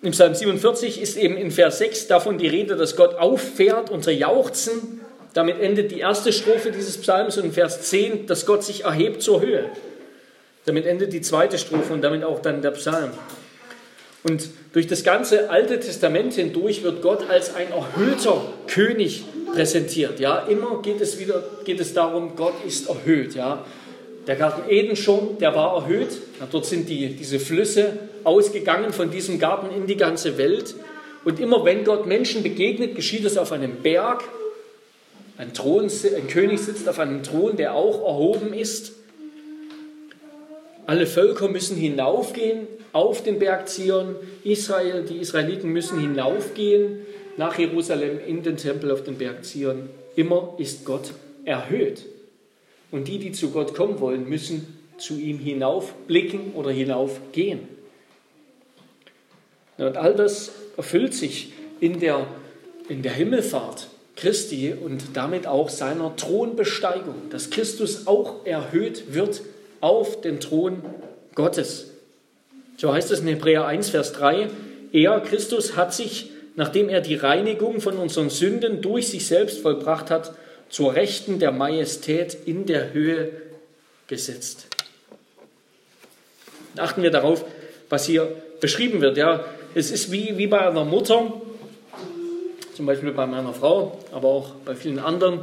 Im 0.00 0.12
Psalm 0.12 0.34
47 0.34 1.00
ist 1.00 1.16
eben 1.16 1.36
in 1.36 1.50
Vers 1.50 1.78
6 1.78 2.06
davon 2.06 2.38
die 2.38 2.46
Rede, 2.46 2.76
dass 2.76 2.94
Gott 2.94 3.16
auffährt, 3.16 3.90
unser 3.90 4.12
Jauchzen 4.12 5.00
damit 5.34 5.60
endet 5.60 5.90
die 5.90 6.00
erste 6.00 6.32
Strophe 6.32 6.70
dieses 6.70 6.98
Psalms 6.98 7.38
und 7.38 7.52
Vers 7.52 7.82
10, 7.82 8.26
dass 8.26 8.46
Gott 8.46 8.64
sich 8.64 8.84
erhebt 8.84 9.22
zur 9.22 9.40
Höhe. 9.40 9.66
Damit 10.64 10.86
endet 10.86 11.12
die 11.12 11.20
zweite 11.20 11.58
Strophe 11.58 11.92
und 11.92 12.02
damit 12.02 12.24
auch 12.24 12.40
dann 12.40 12.62
der 12.62 12.72
Psalm. 12.72 13.10
Und 14.24 14.48
durch 14.72 14.86
das 14.86 15.04
ganze 15.04 15.48
Alte 15.48 15.78
Testament 15.80 16.34
hindurch 16.34 16.82
wird 16.82 17.02
Gott 17.02 17.28
als 17.30 17.54
ein 17.54 17.68
erhöhter 17.70 18.42
König 18.66 19.24
präsentiert. 19.54 20.20
Ja, 20.20 20.40
immer 20.40 20.82
geht 20.82 21.00
es 21.00 21.18
wieder 21.18 21.42
geht 21.64 21.80
es 21.80 21.94
darum, 21.94 22.34
Gott 22.36 22.54
ist 22.66 22.88
erhöht. 22.88 23.34
Ja, 23.34 23.64
der 24.26 24.36
Garten 24.36 24.68
Eden 24.68 24.96
schon, 24.96 25.38
der 25.38 25.54
war 25.54 25.74
erhöht. 25.76 26.10
Ja, 26.40 26.48
dort 26.50 26.66
sind 26.66 26.88
die, 26.88 27.14
diese 27.14 27.38
Flüsse 27.38 27.98
ausgegangen 28.24 28.92
von 28.92 29.10
diesem 29.10 29.38
Garten 29.38 29.74
in 29.74 29.86
die 29.86 29.96
ganze 29.96 30.36
Welt. 30.36 30.74
Und 31.24 31.40
immer 31.40 31.64
wenn 31.64 31.84
Gott 31.84 32.06
Menschen 32.06 32.42
begegnet, 32.42 32.94
geschieht 32.94 33.24
es 33.24 33.38
auf 33.38 33.52
einem 33.52 33.76
Berg 33.76 34.22
ein, 35.38 35.54
Thron, 35.54 35.84
ein 35.84 36.26
König 36.26 36.60
sitzt 36.60 36.88
auf 36.88 36.98
einem 36.98 37.22
Thron, 37.22 37.56
der 37.56 37.74
auch 37.74 38.04
erhoben 38.04 38.52
ist. 38.52 38.92
Alle 40.84 41.06
Völker 41.06 41.48
müssen 41.48 41.76
hinaufgehen 41.76 42.66
auf 42.92 43.22
den 43.22 43.38
Berg 43.38 43.68
Zion. 43.68 44.16
Israel, 44.42 45.04
die 45.04 45.18
Israeliten 45.18 45.70
müssen 45.70 46.00
hinaufgehen 46.00 47.06
nach 47.36 47.56
Jerusalem 47.56 48.18
in 48.26 48.42
den 48.42 48.56
Tempel 48.56 48.90
auf 48.90 49.04
den 49.04 49.16
Berg 49.16 49.44
Zion. 49.44 49.88
Immer 50.16 50.54
ist 50.58 50.84
Gott 50.84 51.12
erhöht. 51.44 52.04
Und 52.90 53.06
die, 53.06 53.20
die 53.20 53.30
zu 53.30 53.50
Gott 53.50 53.74
kommen 53.74 54.00
wollen, 54.00 54.28
müssen 54.28 54.78
zu 54.96 55.14
ihm 55.14 55.38
hinaufblicken 55.38 56.54
oder 56.54 56.72
hinaufgehen. 56.72 57.60
Und 59.76 59.96
all 59.96 60.14
das 60.14 60.50
erfüllt 60.76 61.14
sich 61.14 61.52
in 61.78 62.00
der, 62.00 62.26
in 62.88 63.02
der 63.02 63.12
Himmelfahrt. 63.12 63.88
Christi 64.18 64.74
und 64.74 65.02
damit 65.14 65.46
auch 65.46 65.68
seiner 65.68 66.14
Thronbesteigung, 66.16 67.30
dass 67.30 67.50
Christus 67.50 68.06
auch 68.06 68.44
erhöht 68.44 69.14
wird 69.14 69.42
auf 69.80 70.20
den 70.20 70.40
Thron 70.40 70.82
Gottes. 71.34 71.90
So 72.76 72.92
heißt 72.92 73.10
es 73.10 73.20
in 73.20 73.28
Hebräer 73.28 73.66
1, 73.66 73.90
Vers 73.90 74.12
3, 74.12 74.48
er, 74.92 75.20
Christus, 75.20 75.76
hat 75.76 75.94
sich, 75.94 76.30
nachdem 76.56 76.88
er 76.88 77.00
die 77.00 77.14
Reinigung 77.14 77.80
von 77.80 77.96
unseren 77.96 78.30
Sünden 78.30 78.82
durch 78.82 79.08
sich 79.08 79.26
selbst 79.26 79.60
vollbracht 79.60 80.10
hat, 80.10 80.32
zur 80.68 80.94
Rechten 80.94 81.38
der 81.38 81.52
Majestät 81.52 82.36
in 82.44 82.66
der 82.66 82.92
Höhe 82.92 83.30
gesetzt. 84.06 84.66
Achten 86.76 87.02
wir 87.02 87.10
darauf, 87.10 87.44
was 87.88 88.06
hier 88.06 88.30
beschrieben 88.60 89.00
wird. 89.00 89.16
Ja, 89.16 89.44
es 89.74 89.90
ist 89.90 90.10
wie, 90.10 90.36
wie 90.38 90.46
bei 90.46 90.60
einer 90.60 90.84
Mutter, 90.84 91.32
zum 92.78 92.86
Beispiel 92.86 93.10
bei 93.10 93.26
meiner 93.26 93.52
Frau, 93.52 93.98
aber 94.12 94.28
auch 94.28 94.50
bei 94.64 94.76
vielen 94.76 95.00
anderen, 95.00 95.40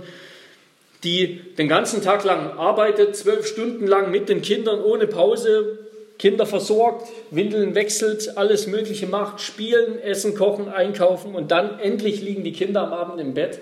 die 1.04 1.41
den 1.58 1.67
ganzen 1.67 2.02
Tag 2.02 2.24
lang 2.24 2.58
arbeitet, 2.58 3.17
zwölf 3.17 3.45
Stunden 3.45 3.88
lang 3.88 4.10
mit 4.10 4.30
den 4.30 4.41
Kindern 4.41 4.82
ohne 4.82 5.06
Pause, 5.06 5.80
Kinder 6.17 6.45
versorgt, 6.45 7.10
Windeln 7.32 7.76
wechselt, 7.76 8.38
alles 8.38 8.67
Mögliche 8.67 9.06
macht, 9.06 9.41
spielen, 9.41 10.02
essen, 10.02 10.34
kochen, 10.34 10.69
einkaufen 10.69 11.36
und 11.36 11.52
dann 11.52 11.78
endlich 11.78 12.21
liegen 12.21 12.45
die 12.45 12.54
Kinder 12.54 12.84
am 12.84 12.93
Abend 12.93 13.19
im 13.19 13.34
Bett 13.34 13.60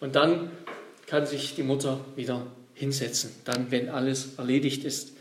und 0.00 0.14
dann 0.16 0.50
kann 1.06 1.24
sich 1.24 1.54
die 1.54 1.62
Mutter 1.62 2.00
wieder 2.16 2.42
hinsetzen, 2.74 3.34
dann 3.46 3.70
wenn 3.70 3.88
alles 3.88 4.34
erledigt 4.36 4.84
ist. 4.84 5.14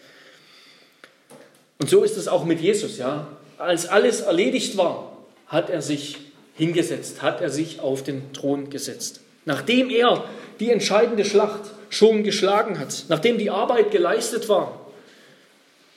Und 1.80 1.90
so 1.90 2.04
ist 2.04 2.18
es 2.18 2.28
auch 2.28 2.44
mit 2.44 2.60
Jesus, 2.60 2.98
ja. 2.98 3.30
Als 3.58 3.86
alles 3.88 4.20
erledigt 4.20 4.76
war, 4.76 5.20
hat 5.48 5.70
er 5.70 5.82
sich 5.82 6.18
hingesetzt, 6.56 7.22
hat 7.22 7.42
er 7.42 7.50
sich 7.50 7.80
auf 7.80 8.04
den 8.04 8.34
Thron 8.34 8.70
gesetzt. 8.70 9.22
Nachdem 9.46 9.90
er 9.90 10.24
die 10.60 10.70
entscheidende 10.70 11.26
Schlacht 11.26 11.62
schon 11.90 12.24
geschlagen 12.24 12.80
hat, 12.80 13.06
nachdem 13.10 13.38
die 13.38 13.50
Arbeit 13.50 13.92
geleistet 13.92 14.50
war, 14.50 14.80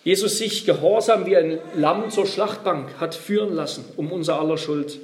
Jesus 0.04 0.38
sich 0.38 0.64
gehorsam 0.64 1.26
wie 1.26 1.36
ein 1.36 1.58
Lamm 1.74 2.10
zur 2.10 2.26
Schlachtbank 2.26 3.00
hat 3.00 3.14
führen 3.14 3.54
lassen, 3.54 3.84
um 3.96 4.12
unser 4.12 4.38
aller 4.38 4.56
Schuld 4.56 5.00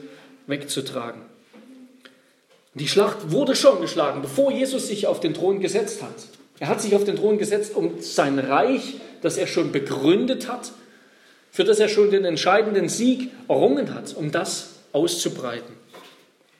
wegzutragen. 0.46 1.22
Die 2.74 2.88
Schlacht 2.88 3.32
wurde 3.32 3.54
schon 3.54 3.80
geschlagen, 3.80 4.22
bevor 4.22 4.50
Jesus 4.52 4.86
sich 4.86 5.06
auf 5.06 5.20
den 5.20 5.34
Thron 5.34 5.60
gesetzt 5.60 6.02
hat. 6.02 6.14
Er 6.58 6.68
hat 6.68 6.80
sich 6.80 6.94
auf 6.94 7.04
den 7.04 7.16
Thron 7.16 7.38
gesetzt, 7.38 7.74
um 7.74 8.00
sein 8.00 8.38
Reich, 8.38 8.94
das 9.20 9.36
er 9.36 9.46
schon 9.46 9.72
begründet 9.72 10.48
hat, 10.48 10.72
für 11.50 11.64
das 11.64 11.80
er 11.80 11.88
schon 11.88 12.10
den 12.10 12.24
entscheidenden 12.24 12.88
Sieg 12.88 13.30
errungen 13.48 13.94
hat, 13.94 14.14
um 14.14 14.30
das 14.30 14.70
auszubreiten. 14.92 15.74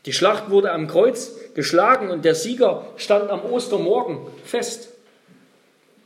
Die 0.07 0.13
Schlacht 0.13 0.51
wurde 0.51 0.73
am 0.73 0.89
Kreuz 0.89 1.33
geschlagen 1.55 2.11
und 2.11 2.25
der 2.25 2.35
Sieger 2.35 2.87
stand 2.97 3.31
am 3.31 3.45
Ostermorgen 3.45 4.19
fest. 4.45 4.89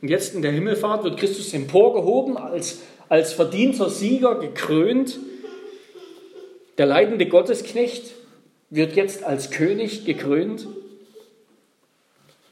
Und 0.01 0.09
jetzt 0.09 0.35
in 0.35 0.43
der 0.43 0.51
Himmelfahrt 0.51 1.03
wird 1.03 1.17
Christus 1.17 1.53
emporgehoben, 1.53 2.37
als, 2.37 2.79
als 3.09 3.33
verdienter 3.33 3.89
Sieger 3.89 4.35
gekrönt. 4.35 5.19
Der 6.77 6.85
leidende 6.85 7.25
Gottesknecht 7.25 8.11
wird 8.69 8.95
jetzt 8.95 9.23
als 9.23 9.49
König 9.49 10.05
gekrönt. 10.05 10.67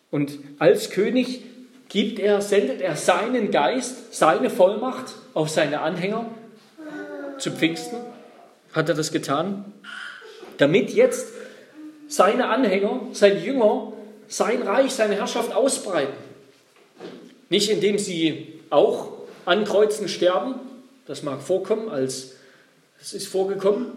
Und 0.09 0.39
als 0.57 0.89
König 0.89 1.41
gibt 1.89 2.19
er, 2.19 2.41
sendet 2.41 2.81
er 2.81 2.95
seinen 2.95 3.51
Geist, 3.51 4.15
seine 4.15 4.49
Vollmacht 4.49 5.13
auf 5.35 5.49
seine 5.49 5.81
Anhänger 5.81 6.25
zu 7.37 7.51
Pfingsten 7.51 7.97
hat 8.75 8.89
er 8.89 8.95
das 8.95 9.11
getan, 9.11 9.73
damit 10.57 10.91
jetzt 10.91 11.27
seine 12.07 12.49
Anhänger, 12.49 13.07
seine 13.13 13.39
Jünger, 13.39 13.93
sein 14.27 14.61
Reich, 14.61 14.91
seine 14.91 15.15
Herrschaft 15.15 15.53
ausbreiten. 15.53 16.13
Nicht 17.49 17.69
indem 17.69 17.97
sie 17.97 18.59
auch 18.69 19.13
an 19.45 19.63
Kreuzen 19.63 20.07
sterben, 20.07 20.55
das 21.07 21.23
mag 21.23 21.41
vorkommen, 21.41 21.89
als 21.89 22.35
es 22.99 23.13
ist 23.13 23.27
vorgekommen, 23.27 23.93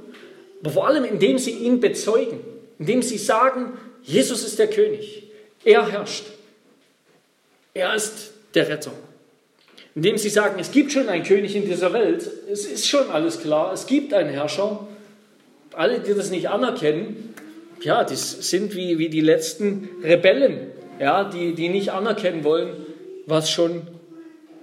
aber 0.61 0.71
vor 0.71 0.87
allem 0.87 1.05
indem 1.05 1.39
sie 1.39 1.53
ihn 1.53 1.81
bezeugen, 1.81 2.41
indem 2.79 3.03
sie 3.03 3.19
sagen, 3.19 3.79
Jesus 4.03 4.45
ist 4.45 4.59
der 4.59 4.69
König, 4.69 5.25
er 5.65 5.91
herrscht, 5.91 6.27
er 7.75 7.95
ist 7.95 8.33
der 8.55 8.69
Retter. 8.69 8.93
Indem 9.99 10.17
sie 10.17 10.29
sagen, 10.29 10.61
es 10.61 10.71
gibt 10.71 10.93
schon 10.93 11.09
einen 11.09 11.25
König 11.25 11.57
in 11.57 11.67
dieser 11.67 11.93
Welt, 11.93 12.25
es 12.49 12.67
ist 12.67 12.87
schon 12.87 13.11
alles 13.11 13.41
klar, 13.41 13.73
es 13.73 13.85
gibt 13.89 14.15
einen 14.15 14.31
Herrscher. 14.31 14.87
Alle, 15.73 15.99
die 15.99 16.15
das 16.15 16.31
nicht 16.31 16.49
anerkennen, 16.49 17.35
ja, 17.83 18.05
die 18.05 18.15
sind 18.15 18.77
wie, 18.77 19.01
wie 19.01 19.09
die 19.09 19.21
letzten 19.21 19.89
Rebellen, 20.05 20.69
ja, 21.01 21.25
die, 21.25 21.53
die 21.53 21.69
nicht 21.69 21.91
anerkennen 21.91 22.45
wollen, 22.45 22.77
was 23.27 23.51
schon 23.51 23.89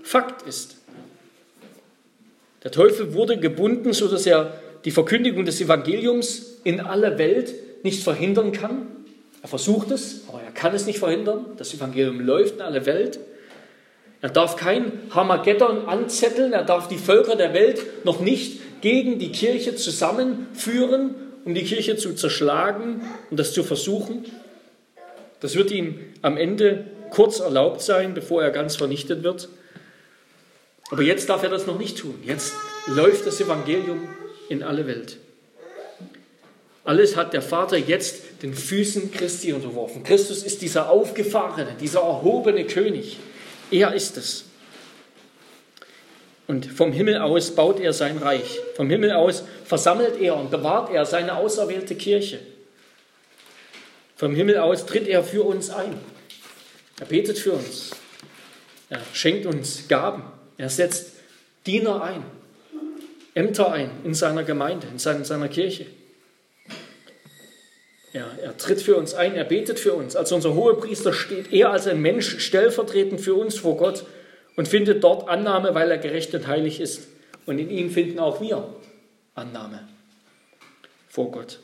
Fakt 0.04 0.48
ist. 0.48 0.78
Der 2.64 2.72
Teufel 2.72 3.14
wurde 3.14 3.38
gebunden, 3.38 3.92
sodass 3.92 4.26
er 4.26 4.58
die 4.86 4.92
Verkündigung 4.92 5.44
des 5.44 5.60
Evangeliums 5.60 6.60
in 6.64 6.80
aller 6.80 7.18
Welt 7.18 7.54
nicht 7.84 8.02
verhindern 8.02 8.54
kann. 8.54 8.88
Er 9.42 9.50
versucht 9.50 9.92
es, 9.92 10.22
aber 10.30 10.42
er 10.42 10.52
kann 10.52 10.74
es 10.74 10.86
nicht 10.86 11.00
verhindern. 11.00 11.46
Das 11.58 11.74
Evangelium 11.74 12.22
läuft 12.22 12.56
in 12.56 12.62
alle 12.62 12.86
Welt. 12.86 13.20
Er 14.26 14.32
darf 14.32 14.56
kein 14.56 14.92
Hamageddon 15.12 15.88
anzetteln, 15.88 16.52
er 16.52 16.64
darf 16.64 16.88
die 16.88 16.98
Völker 16.98 17.36
der 17.36 17.54
Welt 17.54 18.06
noch 18.06 18.22
nicht 18.22 18.82
gegen 18.82 19.20
die 19.20 19.32
Kirche 19.32 19.76
zusammenführen, 19.76 21.14
um 21.46 21.54
die 21.54 21.64
Kirche 21.64 21.96
zu 21.96 22.16
zerschlagen 22.16 23.02
und 23.30 23.40
das 23.40 23.54
zu 23.54 23.64
versuchen. 23.64 24.26
Das 25.42 25.56
wird 25.56 25.70
ihm 25.70 26.00
am 26.24 26.38
Ende 26.38 26.86
kurz 27.12 27.40
erlaubt 27.40 27.84
sein, 27.84 28.16
bevor 28.16 28.42
er 28.42 28.50
ganz 28.50 28.76
vernichtet 28.76 29.22
wird. 29.22 29.48
Aber 30.90 31.04
jetzt 31.04 31.30
darf 31.30 31.44
er 31.44 31.50
das 31.50 31.68
noch 31.68 31.78
nicht 31.78 32.00
tun. 32.00 32.16
Jetzt 32.26 32.52
läuft 32.88 33.28
das 33.28 33.40
Evangelium 33.40 34.08
in 34.50 34.64
alle 34.64 34.88
Welt. 34.88 35.18
Alles 36.84 37.16
hat 37.16 37.34
der 37.34 37.44
Vater 37.44 37.78
jetzt 37.78 38.42
den 38.42 38.56
Füßen 38.56 39.12
Christi 39.12 39.54
unterworfen. 39.54 40.02
Christus 40.02 40.42
ist 40.42 40.64
dieser 40.64 40.90
aufgefahrene, 40.90 41.76
dieser 41.80 42.00
erhobene 42.00 42.66
König. 42.66 43.18
Er 43.72 43.94
ist 43.94 44.18
es. 44.18 44.46
Und 46.48 46.66
vom 46.66 46.92
Himmel 46.92 47.18
aus 47.18 47.56
baut 47.56 47.80
er 47.80 47.94
sein 47.94 48.18
Reich. 48.18 48.60
Vom 48.76 48.90
Himmel 48.90 49.12
aus 49.12 49.44
versammelt 49.66 50.20
er 50.22 50.36
und 50.36 50.52
bewahrt 50.52 50.92
er 50.92 51.06
seine 51.06 51.36
auserwählte 51.36 51.96
Kirche. 51.96 52.40
Vom 54.16 54.36
Himmel 54.36 54.58
aus 54.58 54.86
tritt 54.86 55.08
er 55.08 55.24
für 55.24 55.44
uns 55.44 55.70
ein. 55.70 56.00
Er 57.00 57.06
betet 57.08 57.40
für 57.40 57.54
uns. 57.54 57.92
Er 58.90 59.02
schenkt 59.14 59.46
uns 59.46 59.88
Gaben. 59.88 60.24
Er 60.58 60.70
setzt 60.70 61.14
Diener 61.66 62.04
ein, 62.04 62.24
Ämter 63.34 63.72
ein 63.72 63.90
in 64.04 64.14
seiner 64.14 64.44
Gemeinde, 64.44 64.88
in 64.88 65.00
seiner 65.00 65.50
Kirche. 65.50 65.88
Er, 68.16 68.32
er 68.42 68.58
tritt 68.58 68.82
für 68.82 68.96
uns 68.96 69.14
ein, 69.14 69.36
er 69.36 69.44
betet 69.44 69.78
für 69.78 69.92
uns. 69.92 70.16
Als 70.16 70.32
unser 70.32 70.54
Hohepriester 70.54 71.12
steht 71.12 71.52
er 71.52 71.72
als 71.72 71.86
ein 71.86 72.02
Mensch 72.02 72.40
stellvertretend 72.40 73.20
für 73.20 73.36
uns 73.36 73.58
vor 73.58 73.76
Gott 73.76 74.06
und 74.56 74.70
findet 74.70 75.04
dort 75.04 75.28
Annahme, 75.28 75.76
weil 75.76 75.92
er 75.92 75.98
gerecht 75.98 76.34
und 76.34 76.48
heilig 76.48 76.80
ist. 76.80 77.10
Und 77.46 77.60
in 77.60 77.70
ihm 77.70 77.92
finden 77.92 78.20
auch 78.20 78.40
wir 78.40 78.74
Annahme 79.34 79.86
vor 81.10 81.30
Gott. 81.30 81.60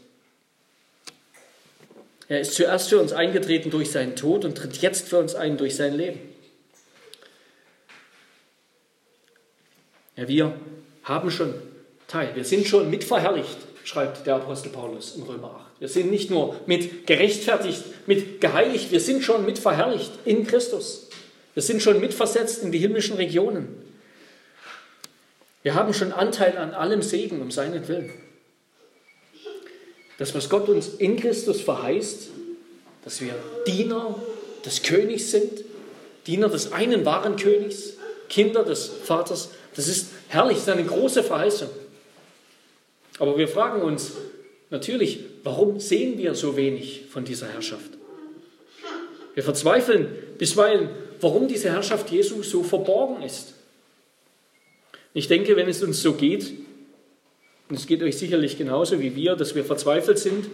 Er 2.27 2.41
ist 2.41 2.53
zuerst 2.53 2.89
für 2.89 2.99
uns 2.99 3.13
eingetreten 3.13 3.69
durch 3.69 3.89
seinen 3.89 4.17
Tod 4.17 4.43
und 4.43 4.57
tritt 4.57 4.75
jetzt 4.81 5.07
für 5.07 5.19
uns 5.19 5.35
ein 5.35 5.55
durch 5.55 5.77
sein 5.77 5.95
Leben. 5.95 6.19
Ja, 10.17 10.27
wir 10.27 10.53
haben 11.05 11.31
schon 11.31 11.53
Teil, 12.09 12.35
wir 12.35 12.43
sind 12.43 12.67
schon 12.67 12.89
mitverherrlicht 12.89 13.70
schreibt 13.83 14.25
der 14.27 14.35
Apostel 14.35 14.69
Paulus 14.69 15.15
in 15.15 15.23
Römer 15.23 15.61
8. 15.75 15.81
Wir 15.81 15.87
sind 15.87 16.11
nicht 16.11 16.29
nur 16.29 16.55
mit 16.65 17.07
gerechtfertigt, 17.07 17.83
mit 18.07 18.41
geheiligt, 18.41 18.91
wir 18.91 18.99
sind 18.99 19.23
schon 19.23 19.45
mit 19.45 19.59
verherrlicht 19.59 20.11
in 20.25 20.45
Christus. 20.45 21.07
Wir 21.53 21.63
sind 21.63 21.81
schon 21.81 21.99
mitversetzt 21.99 22.63
in 22.63 22.71
die 22.71 22.77
himmlischen 22.77 23.15
Regionen. 23.17 23.67
Wir 25.63 25.75
haben 25.75 25.93
schon 25.93 26.11
Anteil 26.11 26.57
an 26.57 26.73
allem 26.73 27.01
Segen 27.01 27.41
um 27.41 27.51
seinen 27.51 27.87
Willen. 27.87 28.11
Das, 30.17 30.33
was 30.35 30.49
Gott 30.49 30.69
uns 30.69 30.89
in 30.95 31.17
Christus 31.17 31.61
verheißt, 31.61 32.29
dass 33.03 33.21
wir 33.21 33.33
Diener 33.65 34.19
des 34.65 34.83
Königs 34.83 35.31
sind, 35.31 35.65
Diener 36.27 36.49
des 36.49 36.71
einen 36.71 37.05
wahren 37.05 37.35
Königs, 37.35 37.93
Kinder 38.29 38.63
des 38.63 38.85
Vaters, 38.85 39.49
das 39.75 39.87
ist 39.87 40.09
herrlich, 40.27 40.57
das 40.57 40.67
ist 40.67 40.73
eine 40.73 40.85
große 40.85 41.23
Verheißung. 41.23 41.69
Aber 43.19 43.37
wir 43.37 43.47
fragen 43.47 43.81
uns 43.81 44.13
natürlich, 44.69 45.19
warum 45.43 45.79
sehen 45.79 46.17
wir 46.17 46.35
so 46.35 46.55
wenig 46.55 47.03
von 47.09 47.25
dieser 47.25 47.47
Herrschaft? 47.47 47.91
Wir 49.33 49.43
verzweifeln 49.43 50.07
bisweilen, 50.37 50.89
warum 51.19 51.47
diese 51.47 51.69
Herrschaft 51.69 52.09
Jesu 52.11 52.43
so 52.43 52.63
verborgen 52.63 53.23
ist. 53.23 53.53
Ich 55.13 55.27
denke, 55.27 55.55
wenn 55.55 55.67
es 55.67 55.83
uns 55.83 56.01
so 56.01 56.13
geht, 56.13 56.51
und 57.69 57.77
es 57.77 57.87
geht 57.87 58.03
euch 58.03 58.17
sicherlich 58.17 58.57
genauso 58.57 58.99
wie 58.99 59.15
wir, 59.15 59.35
dass 59.35 59.55
wir 59.55 59.63
verzweifelt 59.63 60.19
sind, 60.19 60.45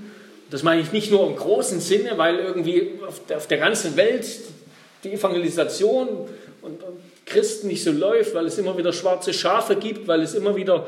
das 0.49 0.63
meine 0.63 0.81
ich 0.81 0.91
nicht 0.91 1.11
nur 1.11 1.27
im 1.27 1.35
großen 1.35 1.79
Sinne, 1.79 2.17
weil 2.17 2.39
irgendwie 2.39 2.91
auf 3.05 3.47
der, 3.47 3.57
ganzen 3.57 3.97
Welt 3.97 4.25
die 5.03 5.13
Evangelisation 5.13 6.07
und 6.61 6.79
Christen 7.25 7.67
nicht 7.67 7.83
so 7.83 7.91
läuft, 7.91 8.33
weil 8.33 8.45
es 8.45 8.57
immer 8.57 8.77
wieder 8.77 8.93
schwarze 8.93 9.33
Schafe 9.33 9.75
gibt, 9.75 10.07
weil 10.07 10.21
es 10.21 10.33
immer 10.33 10.55
wieder 10.55 10.87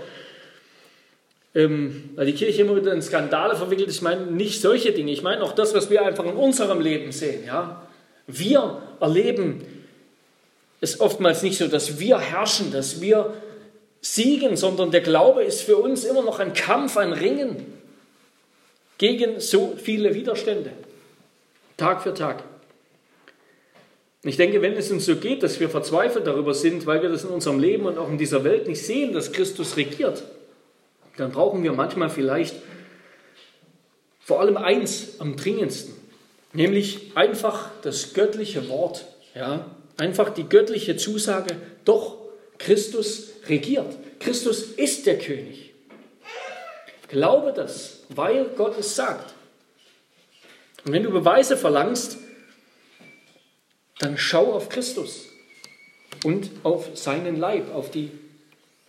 ähm, 1.56 2.12
weil 2.16 2.28
die 2.28 2.34
Kirche 2.34 2.62
immer 2.62 2.76
wieder 2.76 2.94
in 2.94 3.02
Skandale 3.02 3.56
verwickelt. 3.56 3.90
Ich 3.90 4.02
meine 4.02 4.28
nicht 4.28 4.62
solche 4.62 4.92
Dinge. 4.92 5.12
Ich 5.12 5.24
meine 5.24 5.44
auch 5.44 5.54
das, 5.54 5.74
was 5.74 5.90
wir 5.90 6.06
einfach 6.06 6.26
in 6.26 6.36
unserem 6.36 6.80
Leben 6.80 7.12
sehen. 7.12 7.46
Ja? 7.46 7.88
Wir 8.28 8.82
erleben 9.00 9.62
es 10.82 11.00
oftmals 11.00 11.44
nicht 11.44 11.58
so, 11.58 11.68
dass 11.68 12.00
wir 12.00 12.20
herrschen, 12.20 12.72
dass 12.72 13.02
wir 13.02 13.34
siegen, 14.02 14.56
sondern 14.56 14.92
der 14.92 15.02
Glaube 15.02 15.44
ist 15.44 15.62
für 15.62 15.78
uns 15.78 16.06
immer 16.06 16.22
noch 16.22 16.40
ein 16.40 16.54
Kampf, 16.54 16.98
ein 16.98 17.14
Ringen 17.14 17.66
gegen 18.98 19.40
so 19.40 19.76
viele 19.82 20.14
Widerstände. 20.14 20.72
Tag 21.76 22.04
für 22.04 22.14
Tag. 22.14 22.44
Ich 24.24 24.38
denke, 24.38 24.62
wenn 24.62 24.74
es 24.74 24.92
uns 24.92 25.06
so 25.06 25.16
geht, 25.16 25.44
dass 25.44 25.60
wir 25.60 25.70
verzweifelt 25.70 26.28
darüber 26.28 26.54
sind, 26.54 26.86
weil 26.86 27.02
wir 27.02 27.10
das 27.10 27.24
in 27.24 27.30
unserem 27.30 27.60
Leben 27.60 27.86
und 27.86 27.98
auch 27.98 28.10
in 28.10 28.18
dieser 28.18 28.44
Welt 28.44 28.68
nicht 28.68 28.86
sehen, 28.86 29.14
dass 29.14 29.32
Christus 29.32 29.78
regiert, 29.78 30.24
dann 31.20 31.32
brauchen 31.32 31.64
wir 31.64 31.74
manchmal 31.74 32.10
vielleicht 32.10 32.56
vor 34.20 34.40
allem 34.40 34.58
eins 34.58 35.20
am 35.20 35.36
dringendsten, 35.36 35.94
nämlich 36.54 37.12
einfach 37.16 37.72
das 37.82 38.14
göttliche 38.14 38.70
Wort, 38.70 39.06
ja, 39.36 39.66
einfach 39.98 40.30
die 40.30 40.48
göttliche 40.48 40.98
Zusage, 40.98 41.56
doch 41.86 42.18
Christus 42.58 43.30
regiert. 43.48 43.98
Christus 44.20 44.64
ist 44.64 45.06
der 45.06 45.18
König. 45.18 45.74
Glaube 47.08 47.54
das, 47.54 48.04
weil 48.10 48.46
Gott 48.56 48.78
es 48.78 48.96
sagt. 48.96 49.34
Und 50.86 50.94
wenn 50.94 51.04
du 51.04 51.10
Beweise 51.10 51.58
verlangst, 51.58 52.18
dann 53.98 54.18
schau 54.18 54.54
auf 54.54 54.70
Christus 54.70 55.26
und 56.24 56.50
auf 56.64 56.90
seinen 56.94 57.38
Leib, 57.38 57.74
auf 57.74 57.92
die 57.92 58.12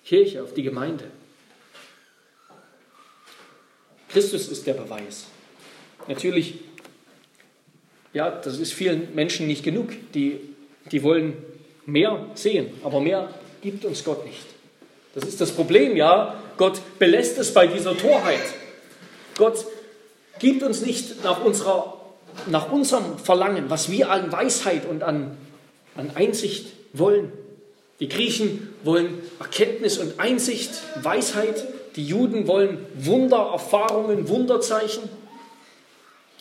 Kirche, 0.05 0.43
auf 0.43 0.55
die 0.55 0.63
Gemeinde. 0.63 1.05
Christus 4.13 4.49
ist 4.49 4.67
der 4.67 4.75
Beweis. 4.75 5.27
Natürlich, 6.09 6.55
ja, 8.13 8.31
das 8.31 8.59
ist 8.59 8.73
vielen 8.73 9.15
Menschen 9.15 9.47
nicht 9.47 9.63
genug. 9.63 9.91
Die, 10.15 10.41
die 10.91 11.03
wollen 11.03 11.35
mehr 11.87 12.27
sehen, 12.35 12.69
aber 12.83 13.01
mehr 13.01 13.33
gibt 13.63 13.85
uns 13.85 14.05
Gott 14.05 14.25
nicht. 14.27 14.47
Das 15.15 15.25
ist 15.25 15.41
das 15.41 15.53
Problem, 15.53 15.97
ja. 15.97 16.41
Gott 16.57 16.81
belässt 16.99 17.39
es 17.39 17.53
bei 17.55 17.67
dieser 17.67 17.97
Torheit. 17.97 18.43
Gott 19.37 19.65
gibt 20.39 20.63
uns 20.63 20.83
nicht 20.83 21.25
nach, 21.25 21.45
unserer, 21.45 22.01
nach 22.47 22.71
unserem 22.71 23.19
Verlangen, 23.19 23.71
was 23.71 23.91
wir 23.91 24.11
an 24.11 24.31
Weisheit 24.31 24.87
und 24.89 25.03
an, 25.03 25.37
an 25.97 26.11
Einsicht 26.15 26.67
wollen. 26.93 27.33
Die 28.01 28.09
Griechen 28.09 28.69
wollen 28.85 29.21
Erkenntnis 29.39 29.99
und 29.99 30.19
Einsicht, 30.19 30.71
Weisheit. 31.03 31.67
Die 31.97 32.07
Juden 32.07 32.47
wollen 32.47 32.87
Wunder, 32.95 33.51
Erfahrungen, 33.53 34.29
Wunderzeichen. 34.29 35.09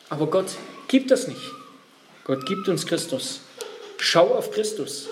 Aber 0.09 0.27
Gott 0.27 0.47
gibt 0.88 1.12
das 1.12 1.27
nicht. 1.27 1.41
Gott 2.23 2.45
gibt 2.45 2.67
uns 2.67 2.85
Christus. 2.85 3.41
Schau 3.97 4.27
auf 4.27 4.51
Christus. 4.51 5.09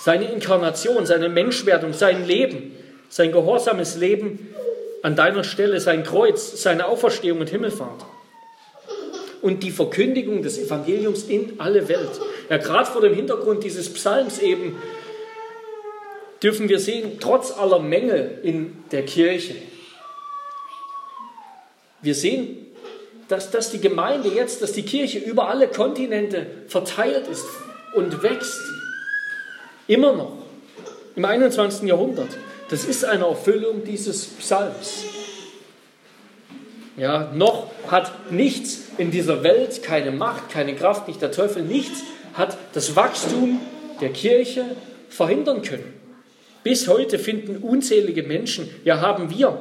Seine 0.00 0.30
Inkarnation, 0.30 1.06
seine 1.06 1.28
Menschwerdung, 1.28 1.92
sein 1.92 2.26
Leben, 2.26 2.74
sein 3.08 3.32
gehorsames 3.32 3.96
Leben 3.96 4.54
an 5.02 5.16
deiner 5.16 5.44
Stelle, 5.44 5.80
sein 5.80 6.04
Kreuz, 6.04 6.62
seine 6.62 6.86
Auferstehung 6.86 7.40
und 7.40 7.50
Himmelfahrt. 7.50 8.04
Und 9.42 9.62
die 9.62 9.70
Verkündigung 9.70 10.42
des 10.42 10.58
Evangeliums 10.58 11.24
in 11.24 11.54
alle 11.58 11.88
Welt. 11.88 12.10
Ja, 12.48 12.56
gerade 12.56 12.90
vor 12.90 13.00
dem 13.00 13.14
Hintergrund 13.14 13.62
dieses 13.64 13.92
Psalms 13.92 14.38
eben, 14.38 14.76
dürfen 16.42 16.68
wir 16.68 16.78
sehen, 16.78 17.18
trotz 17.20 17.50
aller 17.50 17.78
Mängel 17.78 18.38
in 18.42 18.84
der 18.90 19.04
Kirche, 19.04 19.54
wir 22.00 22.14
sehen, 22.14 22.66
dass, 23.28 23.50
dass 23.50 23.70
die 23.70 23.80
Gemeinde 23.80 24.28
jetzt, 24.28 24.62
dass 24.62 24.72
die 24.72 24.84
Kirche 24.84 25.18
über 25.18 25.48
alle 25.48 25.68
Kontinente 25.68 26.46
verteilt 26.68 27.26
ist 27.28 27.44
und 27.94 28.22
wächst. 28.22 28.60
Immer 29.86 30.12
noch. 30.14 30.32
Im 31.16 31.24
21. 31.24 31.88
Jahrhundert. 31.88 32.28
Das 32.70 32.84
ist 32.84 33.04
eine 33.04 33.26
Erfüllung 33.26 33.84
dieses 33.84 34.26
Psalms. 34.26 35.04
Ja, 36.96 37.30
noch 37.34 37.70
hat 37.88 38.30
nichts 38.30 38.88
in 38.98 39.10
dieser 39.10 39.42
Welt, 39.42 39.82
keine 39.82 40.10
Macht, 40.10 40.50
keine 40.50 40.74
Kraft, 40.74 41.08
nicht 41.08 41.22
der 41.22 41.30
Teufel, 41.30 41.62
nichts 41.62 42.02
hat 42.34 42.56
das 42.72 42.96
Wachstum 42.96 43.60
der 44.00 44.10
Kirche 44.10 44.64
verhindern 45.08 45.62
können. 45.62 45.97
Bis 46.68 46.86
heute 46.86 47.18
finden 47.18 47.62
unzählige 47.62 48.24
Menschen, 48.24 48.68
ja 48.84 49.00
haben 49.00 49.30
wir, 49.30 49.58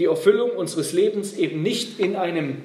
die 0.00 0.06
Erfüllung 0.06 0.50
unseres 0.50 0.92
Lebens 0.92 1.34
eben 1.34 1.62
nicht 1.62 2.00
in 2.00 2.16
einem 2.16 2.62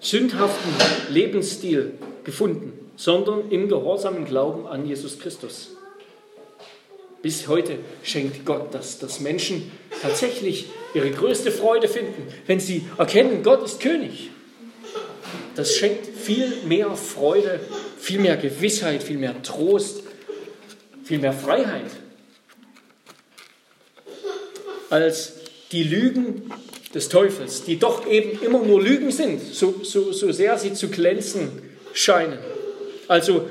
sündhaften 0.00 0.72
Lebensstil 1.12 1.92
gefunden, 2.24 2.72
sondern 2.96 3.50
im 3.50 3.68
gehorsamen 3.68 4.24
Glauben 4.24 4.66
an 4.66 4.86
Jesus 4.86 5.18
Christus. 5.18 5.76
Bis 7.20 7.48
heute 7.48 7.76
schenkt 8.02 8.46
Gott 8.46 8.72
das, 8.72 8.98
dass 8.98 9.20
Menschen 9.20 9.70
tatsächlich 10.00 10.70
ihre 10.94 11.10
größte 11.10 11.52
Freude 11.52 11.86
finden, 11.86 12.26
wenn 12.46 12.60
sie 12.60 12.86
erkennen, 12.96 13.42
Gott 13.42 13.62
ist 13.62 13.78
König. 13.78 14.30
Das 15.54 15.76
schenkt 15.76 16.06
viel 16.06 16.50
mehr 16.66 16.96
Freude, 16.96 17.60
viel 17.98 18.20
mehr 18.20 18.38
Gewissheit, 18.38 19.02
viel 19.02 19.18
mehr 19.18 19.42
Trost, 19.42 20.04
viel 21.12 21.20
mehr 21.20 21.34
Freiheit 21.34 21.90
als 24.88 25.34
die 25.70 25.82
Lügen 25.82 26.50
des 26.94 27.10
Teufels, 27.10 27.64
die 27.64 27.78
doch 27.78 28.06
eben 28.06 28.40
immer 28.40 28.62
nur 28.62 28.80
Lügen 28.80 29.10
sind, 29.10 29.42
so, 29.42 29.74
so, 29.82 30.10
so 30.10 30.32
sehr 30.32 30.56
sie 30.56 30.72
zu 30.72 30.88
glänzen 30.88 31.60
scheinen. 31.92 32.38
Also, 33.08 33.50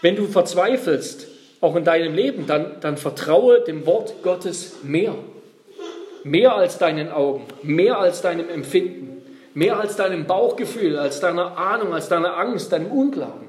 wenn 0.00 0.16
du 0.16 0.26
verzweifelst, 0.26 1.28
auch 1.60 1.76
in 1.76 1.84
deinem 1.84 2.16
Leben, 2.16 2.48
dann, 2.48 2.80
dann 2.80 2.96
vertraue 2.96 3.60
dem 3.60 3.86
Wort 3.86 4.20
Gottes 4.24 4.78
mehr. 4.82 5.14
Mehr 6.24 6.56
als 6.56 6.78
deinen 6.78 7.12
Augen, 7.12 7.46
mehr 7.62 8.00
als 8.00 8.22
deinem 8.22 8.48
Empfinden, 8.48 9.22
mehr 9.54 9.78
als 9.78 9.94
deinem 9.94 10.26
Bauchgefühl, 10.26 10.98
als 10.98 11.20
deiner 11.20 11.56
Ahnung, 11.56 11.94
als 11.94 12.08
deiner 12.08 12.36
Angst, 12.36 12.72
deinem 12.72 12.90
Unglauben. 12.90 13.41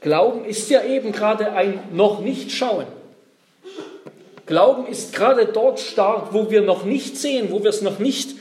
Glauben 0.00 0.44
ist 0.44 0.70
ja 0.70 0.82
eben 0.82 1.12
gerade 1.12 1.52
ein 1.52 1.80
noch 1.92 2.20
nicht 2.20 2.52
schauen. 2.52 2.86
Glauben 4.46 4.86
ist 4.86 5.12
gerade 5.12 5.46
dort 5.46 5.78
stark, 5.78 6.32
wo 6.32 6.50
wir 6.50 6.62
noch 6.62 6.84
nicht 6.84 7.16
sehen, 7.16 7.48
wo 7.50 7.62
wir 7.62 7.70
es 7.70 7.82
noch 7.82 7.98
nicht 7.98 8.34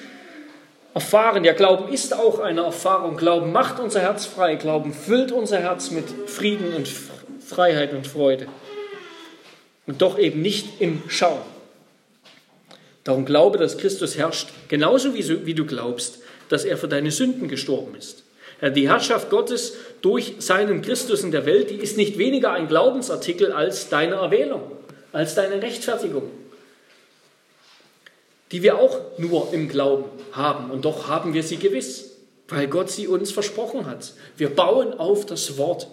erfahren. 0.93 1.43
Ja, 1.43 1.53
Glauben 1.53 1.93
ist 1.93 2.13
auch 2.13 2.39
eine 2.39 2.61
Erfahrung. 2.61 3.17
Glauben 3.17 3.51
macht 3.51 3.79
unser 3.79 3.99
Herz 3.99 4.25
frei. 4.25 4.55
Glauben 4.55 4.93
füllt 4.93 5.31
unser 5.31 5.59
Herz 5.59 5.91
mit 5.91 6.05
Frieden 6.27 6.73
und 6.73 6.89
Freiheit 7.45 7.93
und 7.93 8.07
Freude. 8.07 8.47
Und 9.85 10.01
doch 10.01 10.17
eben 10.17 10.41
nicht 10.41 10.81
im 10.81 11.03
Schauen. 11.07 11.41
Darum 13.03 13.25
glaube, 13.25 13.57
dass 13.57 13.77
Christus 13.77 14.17
herrscht, 14.17 14.49
genauso 14.67 15.13
wie, 15.13 15.45
wie 15.45 15.53
du 15.53 15.65
glaubst, 15.65 16.19
dass 16.49 16.63
er 16.63 16.77
für 16.77 16.87
deine 16.87 17.11
Sünden 17.11 17.47
gestorben 17.47 17.95
ist. 17.95 18.23
Ja, 18.61 18.69
die 18.69 18.89
Herrschaft 18.89 19.29
Gottes 19.29 19.75
durch 20.01 20.35
seinen 20.39 20.81
Christus 20.81 21.23
in 21.23 21.31
der 21.31 21.45
Welt, 21.45 21.69
die 21.69 21.75
ist 21.75 21.97
nicht 21.97 22.17
weniger 22.17 22.51
ein 22.51 22.67
Glaubensartikel 22.67 23.51
als 23.53 23.89
deine 23.89 24.15
Erwählung 24.15 24.61
als 25.11 25.35
deine 25.35 25.61
Rechtfertigung, 25.61 26.23
die 28.51 28.63
wir 28.63 28.77
auch 28.77 28.99
nur 29.17 29.53
im 29.53 29.69
Glauben 29.69 30.05
haben. 30.31 30.71
Und 30.71 30.85
doch 30.85 31.07
haben 31.07 31.33
wir 31.33 31.43
sie 31.43 31.57
gewiss, 31.57 32.17
weil 32.47 32.67
Gott 32.67 32.89
sie 32.89 33.07
uns 33.07 33.31
versprochen 33.31 33.85
hat. 33.85 34.13
Wir 34.37 34.49
bauen 34.49 34.93
auf 34.93 35.25
das 35.25 35.57
Wort. 35.57 35.87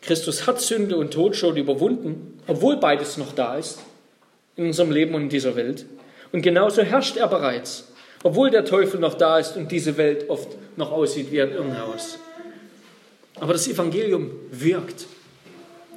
Christus 0.00 0.46
hat 0.46 0.60
Sünde 0.60 0.96
und 0.96 1.12
Tod 1.12 1.36
schon 1.36 1.56
überwunden, 1.56 2.40
obwohl 2.48 2.76
beides 2.76 3.16
noch 3.18 3.32
da 3.32 3.56
ist 3.56 3.78
in 4.56 4.66
unserem 4.66 4.90
Leben 4.90 5.14
und 5.14 5.22
in 5.22 5.28
dieser 5.28 5.54
Welt. 5.54 5.86
Und 6.32 6.42
genauso 6.42 6.82
herrscht 6.82 7.16
er 7.16 7.28
bereits, 7.28 7.88
obwohl 8.22 8.50
der 8.50 8.64
Teufel 8.64 9.00
noch 9.00 9.14
da 9.14 9.38
ist 9.38 9.56
und 9.56 9.70
diese 9.70 9.96
Welt 9.96 10.28
oft 10.28 10.48
noch 10.76 10.92
aussieht 10.92 11.30
wie 11.30 11.42
ein 11.42 11.52
Irrenhaus. 11.52 12.18
Aber 13.40 13.52
das 13.52 13.66
Evangelium 13.68 14.30
wirkt. 14.50 15.06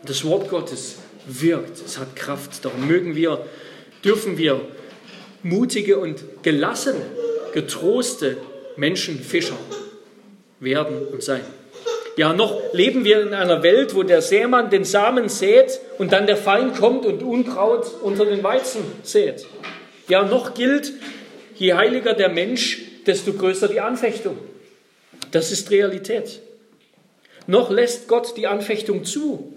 Das 0.04 0.24
Wort 0.26 0.50
Gottes 0.50 0.98
wirkt. 1.28 1.84
Es 1.86 1.98
hat 1.98 2.16
Kraft. 2.16 2.64
Darum 2.66 2.88
mögen 2.88 3.16
wir, 3.16 3.46
dürfen 4.04 4.38
wir 4.38 4.62
mutige 5.44 5.98
und 6.00 6.24
gelassene, 6.44 7.06
getroste 7.54 8.38
Menschenfischer 8.78 9.58
werden 10.60 11.08
und 11.12 11.24
sein. 11.24 11.42
Ja, 12.18 12.32
noch 12.32 12.74
leben 12.74 13.04
wir 13.04 13.22
in 13.22 13.34
einer 13.34 13.62
Welt, 13.62 13.94
wo 13.94 14.04
der 14.04 14.22
Sämann 14.22 14.70
den 14.70 14.86
Samen 14.86 15.28
sät 15.28 15.82
und 15.98 16.14
dann 16.14 16.28
der 16.28 16.38
Feind 16.38 16.78
kommt 16.78 17.06
und 17.06 17.22
Unkraut 17.22 17.92
unter 18.02 18.26
den 18.26 18.42
Weizen 18.42 18.82
sät. 19.04 19.46
Ja, 20.08 20.24
noch 20.24 20.54
gilt, 20.54 20.94
je 21.56 21.74
heiliger 21.74 22.14
der 22.14 22.30
Mensch, 22.30 22.82
desto 23.06 23.34
größer 23.34 23.68
die 23.68 23.80
Anfechtung. 23.80 24.38
Das 25.32 25.52
ist 25.52 25.72
Realität. 25.72 26.42
Noch 27.48 27.70
lässt 27.70 28.08
Gott 28.08 28.36
die 28.38 28.48
Anfechtung 28.48 29.06
zu, 29.06 29.54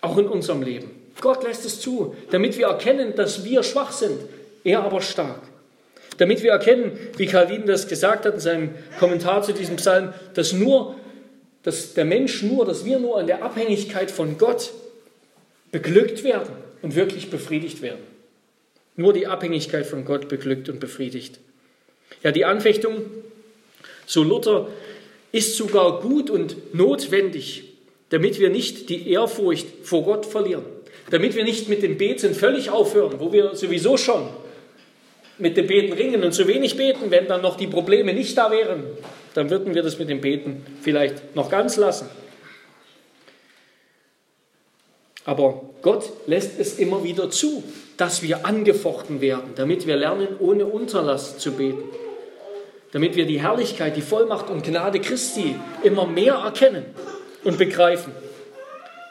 auch 0.00 0.16
in 0.18 0.26
unserem 0.26 0.62
Leben. 0.62 0.90
Gott 1.20 1.42
lässt 1.44 1.64
es 1.64 1.80
zu, 1.80 2.16
damit 2.30 2.56
wir 2.56 2.66
erkennen, 2.66 3.14
dass 3.14 3.44
wir 3.44 3.62
schwach 3.62 3.92
sind, 3.92 4.20
er 4.64 4.82
aber 4.82 5.02
stark. 5.02 5.42
Damit 6.18 6.42
wir 6.42 6.52
erkennen, 6.52 6.98
wie 7.16 7.26
Calvin 7.26 7.66
das 7.66 7.88
gesagt 7.88 8.24
hat 8.24 8.34
in 8.34 8.40
seinem 8.40 8.70
Kommentar 8.98 9.42
zu 9.42 9.52
diesem 9.52 9.76
Psalm, 9.76 10.12
dass 10.34 10.52
nur, 10.52 10.96
dass 11.62 11.94
der 11.94 12.04
Mensch 12.04 12.42
nur, 12.42 12.64
dass 12.64 12.84
wir 12.84 12.98
nur 12.98 13.18
an 13.18 13.26
der 13.26 13.42
Abhängigkeit 13.42 14.10
von 14.10 14.38
Gott 14.38 14.70
beglückt 15.72 16.24
werden 16.24 16.52
und 16.82 16.94
wirklich 16.94 17.30
befriedigt 17.30 17.82
werden. 17.82 18.09
Nur 19.00 19.14
die 19.14 19.26
Abhängigkeit 19.26 19.86
von 19.86 20.04
Gott 20.04 20.28
beglückt 20.28 20.68
und 20.68 20.78
befriedigt. 20.78 21.40
Ja, 22.22 22.32
die 22.32 22.44
Anfechtung, 22.44 23.00
so 24.04 24.22
Luther, 24.22 24.68
ist 25.32 25.56
sogar 25.56 26.00
gut 26.00 26.28
und 26.28 26.74
notwendig, 26.74 27.64
damit 28.10 28.38
wir 28.38 28.50
nicht 28.50 28.90
die 28.90 29.10
Ehrfurcht 29.10 29.66
vor 29.84 30.04
Gott 30.04 30.26
verlieren, 30.26 30.64
damit 31.08 31.34
wir 31.34 31.44
nicht 31.44 31.70
mit 31.70 31.82
dem 31.82 31.96
Beten 31.96 32.34
völlig 32.34 32.68
aufhören, 32.68 33.20
wo 33.20 33.32
wir 33.32 33.54
sowieso 33.54 33.96
schon 33.96 34.28
mit 35.38 35.56
dem 35.56 35.66
Beten 35.66 35.94
ringen 35.94 36.22
und 36.22 36.34
zu 36.34 36.46
wenig 36.46 36.76
beten, 36.76 37.10
wenn 37.10 37.26
dann 37.26 37.40
noch 37.40 37.56
die 37.56 37.68
Probleme 37.68 38.12
nicht 38.12 38.36
da 38.36 38.50
wären, 38.50 38.84
dann 39.32 39.48
würden 39.48 39.74
wir 39.74 39.82
das 39.82 39.98
mit 39.98 40.10
dem 40.10 40.20
Beten 40.20 40.62
vielleicht 40.82 41.34
noch 41.34 41.48
ganz 41.48 41.78
lassen. 41.78 42.10
Aber 45.24 45.62
Gott 45.80 46.10
lässt 46.26 46.60
es 46.60 46.78
immer 46.78 47.02
wieder 47.02 47.30
zu, 47.30 47.62
dass 48.00 48.22
wir 48.22 48.46
angefochten 48.46 49.20
werden, 49.20 49.52
damit 49.56 49.86
wir 49.86 49.94
lernen, 49.94 50.28
ohne 50.38 50.64
Unterlass 50.64 51.36
zu 51.36 51.52
beten. 51.52 51.82
Damit 52.92 53.14
wir 53.14 53.26
die 53.26 53.42
Herrlichkeit, 53.42 53.94
die 53.94 54.00
Vollmacht 54.00 54.48
und 54.48 54.64
Gnade 54.64 55.00
Christi 55.00 55.54
immer 55.82 56.06
mehr 56.06 56.34
erkennen 56.34 56.86
und 57.44 57.58
begreifen. 57.58 58.14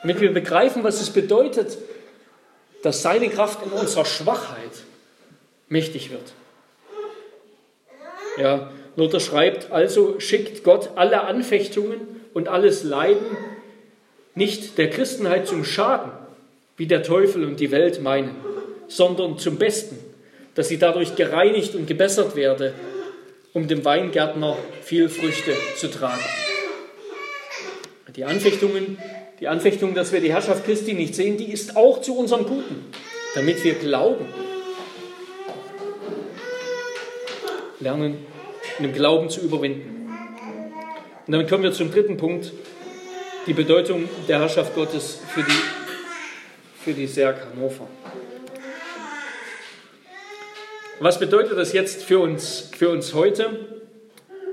Damit 0.01 0.19
wir 0.21 0.33
begreifen, 0.33 0.83
was 0.83 1.01
es 1.01 1.11
bedeutet, 1.11 1.77
dass 2.81 3.03
seine 3.03 3.29
Kraft 3.29 3.59
in 3.63 3.71
unserer 3.71 4.05
Schwachheit 4.05 4.57
mächtig 5.67 6.09
wird. 6.09 6.33
Ja, 8.37 8.71
Luther 8.95 9.19
schreibt, 9.19 9.71
also 9.71 10.19
schickt 10.19 10.63
Gott 10.63 10.91
alle 10.95 11.21
Anfechtungen 11.25 12.01
und 12.33 12.47
alles 12.47 12.83
Leiden 12.83 13.37
nicht 14.33 14.79
der 14.79 14.89
Christenheit 14.89 15.47
zum 15.47 15.63
Schaden, 15.63 16.11
wie 16.75 16.87
der 16.87 17.03
Teufel 17.03 17.43
und 17.43 17.59
die 17.59 17.69
Welt 17.69 18.01
meinen, 18.01 18.48
sondern 18.89 19.37
zum 19.37 19.57
Besten, 19.57 19.97
dass 20.55 20.67
sie 20.67 20.77
dadurch 20.77 21.15
gereinigt 21.15 21.75
und 21.75 21.87
gebessert 21.87 22.35
werde, 22.35 22.73
um 23.53 23.67
dem 23.67 23.85
Weingärtner 23.85 24.57
viel 24.81 25.07
Früchte 25.07 25.53
zu 25.77 25.89
tragen. 25.89 26.23
Die 28.15 28.25
Anfechtungen, 28.25 28.97
die 29.39 29.47
Anfechtung, 29.47 29.93
dass 29.93 30.11
wir 30.11 30.19
die 30.19 30.33
Herrschaft 30.33 30.65
Christi 30.65 30.93
nicht 30.93 31.15
sehen, 31.15 31.37
die 31.37 31.51
ist 31.51 31.77
auch 31.77 32.01
zu 32.01 32.17
unserem 32.17 32.45
Guten, 32.45 32.87
damit 33.35 33.63
wir 33.63 33.75
glauben. 33.75 34.25
Lernen, 37.79 38.17
in 38.77 38.83
dem 38.83 38.93
Glauben 38.93 39.29
zu 39.29 39.39
überwinden. 39.39 40.11
Und 41.25 41.31
damit 41.31 41.47
kommen 41.47 41.63
wir 41.63 41.71
zum 41.71 41.91
dritten 41.91 42.17
Punkt, 42.17 42.51
die 43.47 43.53
Bedeutung 43.53 44.09
der 44.27 44.39
Herrschaft 44.39 44.75
Gottes 44.75 45.19
für 45.33 45.43
die, 45.43 46.83
für 46.83 46.93
die 46.93 47.07
Serg 47.07 47.37
Hannover. 47.45 47.87
Was 51.01 51.17
bedeutet 51.17 51.57
das 51.57 51.71
jetzt 51.71 52.03
für 52.03 52.19
uns, 52.19 52.69
für 52.77 52.89
uns 52.89 53.13
heute, 53.13 53.51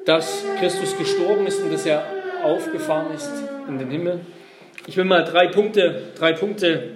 dass 0.05 0.45
Christus 0.61 0.97
gestorben 0.97 1.45
ist 1.49 1.61
und 1.61 1.73
dass 1.73 1.85
er 1.85 2.05
aufgefahren 2.45 3.13
ist 3.13 3.31
in 3.67 3.81
den 3.81 3.91
Himmel. 3.91 4.21
Ich 4.87 4.97
will 4.97 5.05
mal 5.05 5.25
drei 5.25 5.49
Punkte, 5.49 6.03
drei 6.17 6.33
Punkte 6.33 6.91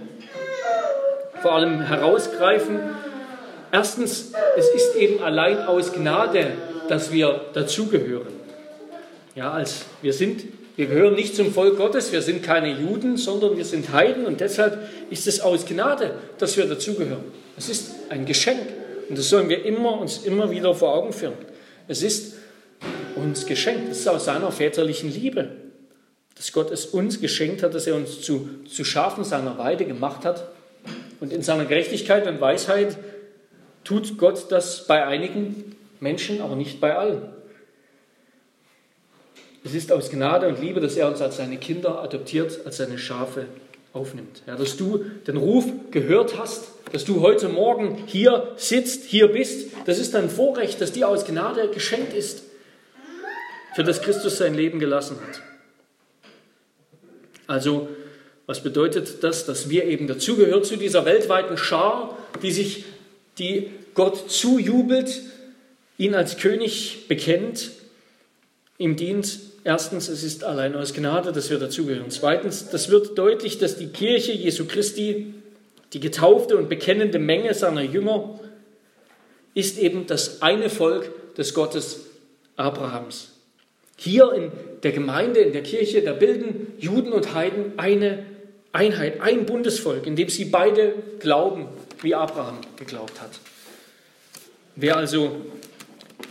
vor 1.43 1.55
allem 1.55 1.81
herausgreifen. 1.81 2.79
Erstens, 3.73 4.33
es 4.57 4.69
ist 4.69 4.95
eben 4.95 5.21
allein 5.21 5.59
aus 5.59 5.93
Gnade, 5.93 6.53
dass 6.89 7.11
wir 7.11 7.47
dazugehören. 7.53 8.29
Ja, 9.35 9.51
als 9.51 9.87
wir 10.01 10.13
sind, 10.13 10.45
wir 10.77 10.87
gehören 10.87 11.15
nicht 11.15 11.35
zum 11.35 11.53
Volk 11.53 11.77
Gottes, 11.77 12.13
wir 12.13 12.23
sind 12.23 12.45
keine 12.45 12.71
Juden, 12.71 13.17
sondern 13.17 13.57
wir 13.57 13.65
sind 13.65 13.93
Heiden 13.93 14.27
und 14.27 14.41
deshalb 14.41 14.79
ist 15.11 15.27
es 15.27 15.41
aus 15.41 15.67
Gnade, 15.67 16.13
dass 16.39 16.57
wir 16.57 16.67
dazugehören. 16.67 17.25
Es 17.59 17.69
ist 17.69 17.97
ein 18.11 18.27
Geschenk 18.27 18.61
und 19.11 19.19
das 19.19 19.29
sollen 19.29 19.51
wir 19.51 19.65
immer, 19.67 20.01
uns 20.01 20.25
immer 20.25 20.51
wieder 20.51 20.75
vor 20.75 20.95
Augen 20.95 21.13
führen. 21.13 21.35
Es 21.87 22.03
ist 22.03 22.37
uns 23.17 23.45
geschenkt, 23.45 23.91
es 23.91 23.99
ist 23.99 24.09
aus 24.09 24.25
seiner 24.25 24.51
väterlichen 24.51 25.13
Liebe 25.13 25.51
dass 26.41 26.53
Gott 26.53 26.71
es 26.71 26.87
uns 26.87 27.21
geschenkt 27.21 27.63
hat, 27.63 27.75
dass 27.75 27.87
er 27.87 27.95
uns 27.95 28.23
zu, 28.23 28.49
zu 28.65 28.83
Schafen 28.83 29.25
seiner 29.25 29.59
Weide 29.59 29.85
gemacht 29.85 30.25
hat. 30.25 30.49
Und 31.21 31.35
in 31.35 31.43
seiner 31.43 31.67
Gerechtigkeit 31.67 32.27
und 32.27 32.41
Weisheit 32.41 32.97
tut 33.85 34.17
Gott 34.17 34.47
das 34.51 34.87
bei 34.87 35.05
einigen 35.05 35.77
Menschen, 36.01 36.41
aber 36.41 36.57
nicht 36.57 36.81
bei 36.81 36.97
allen. 36.97 37.29
Es 39.65 39.75
ist 39.75 39.93
aus 39.93 40.09
Gnade 40.09 40.49
und 40.49 40.63
Liebe, 40.63 40.81
dass 40.81 40.97
er 40.97 41.09
uns 41.09 41.21
als 41.21 41.37
seine 41.37 41.59
Kinder 41.59 42.03
adoptiert, 42.03 42.61
als 42.65 42.79
seine 42.79 42.97
Schafe 42.97 43.45
aufnimmt. 43.93 44.43
Ja, 44.47 44.57
dass 44.57 44.77
du 44.77 45.05
den 45.27 45.37
Ruf 45.37 45.65
gehört 45.91 46.39
hast, 46.39 46.69
dass 46.93 47.05
du 47.05 47.21
heute 47.21 47.49
Morgen 47.49 48.05
hier 48.07 48.53
sitzt, 48.57 49.05
hier 49.05 49.29
bist, 49.29 49.69
das 49.87 49.99
ist 49.99 50.15
ein 50.15 50.31
Vorrecht, 50.31 50.81
das 50.81 50.93
dir 50.93 51.09
aus 51.09 51.25
Gnade 51.25 51.69
geschenkt 51.69 52.15
ist, 52.15 52.43
für 53.75 53.85
das 53.85 54.03
Christus 54.03 54.39
sein 54.39 54.55
Leben 54.55 54.79
gelassen 54.79 55.17
hat. 55.21 55.43
Also 57.47 57.89
Was 58.51 58.65
bedeutet 58.65 59.23
das? 59.23 59.47
Dass 59.47 59.71
wir 59.71 59.85
eben 59.85 60.09
dazugehören 60.09 60.65
zu 60.65 60.75
dieser 60.77 61.05
weltweiten 61.05 61.57
Schar, 61.57 62.19
die 62.43 62.51
sich, 62.51 62.85
die 63.39 63.71
Gott 63.95 64.29
zujubelt, 64.29 65.23
ihn 65.99 66.17
als 66.17 66.37
König 66.37 67.07
bekennt, 67.07 67.71
ihm 68.77 68.97
dient. 68.97 69.39
Erstens, 69.63 70.09
es 70.09 70.23
ist 70.23 70.45
allein 70.45 70.75
aus 70.75 70.95
Gnade, 70.95 71.33
dass 71.33 71.51
wir 71.51 71.59
dazugehören. 71.59 72.11
Zweitens, 72.11 72.71
das 72.71 72.89
wird 72.89 73.19
deutlich, 73.19 73.59
dass 73.59 73.77
die 73.77 73.89
Kirche 73.89 74.33
Jesu 74.33 74.65
Christi, 74.67 75.35
die 75.93 76.01
getaufte 76.01 76.57
und 76.57 76.69
bekennende 76.69 77.19
Menge 77.19 77.53
seiner 77.53 77.83
Jünger, 77.83 78.41
ist 79.55 79.79
eben 79.79 80.07
das 80.07 80.41
eine 80.43 80.71
Volk 80.71 81.35
des 81.37 81.53
Gottes 81.53 82.01
Abrahams. 82.57 83.33
Hier 83.97 84.33
in 84.33 84.51
der 84.83 84.93
Gemeinde, 84.93 85.41
in 85.41 85.53
der 85.53 85.63
Kirche, 85.63 86.01
da 86.03 86.15
bilden 86.15 86.73
Juden 86.79 87.13
und 87.13 87.35
Heiden 87.35 87.79
eine 87.79 88.25
Einheit, 88.73 89.21
ein 89.21 89.45
Bundesvolk, 89.45 90.07
in 90.07 90.17
dem 90.17 90.31
sie 90.31 90.47
beide 90.47 90.95
glauben, 91.19 91.69
wie 92.01 92.15
Abraham 92.15 92.59
geglaubt 92.77 93.21
hat. 93.21 93.31
Wer 94.77 94.97
also 94.97 95.43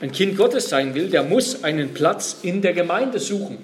ein 0.02 0.12
Kind 0.12 0.38
Gottes 0.38 0.70
sein 0.70 0.95
will, 0.95 1.10
der 1.10 1.24
muss 1.24 1.64
einen 1.64 1.93
Platz 1.93 2.39
in 2.41 2.62
der 2.62 2.74
Gemeinde 2.74 3.20
suchen 3.20 3.58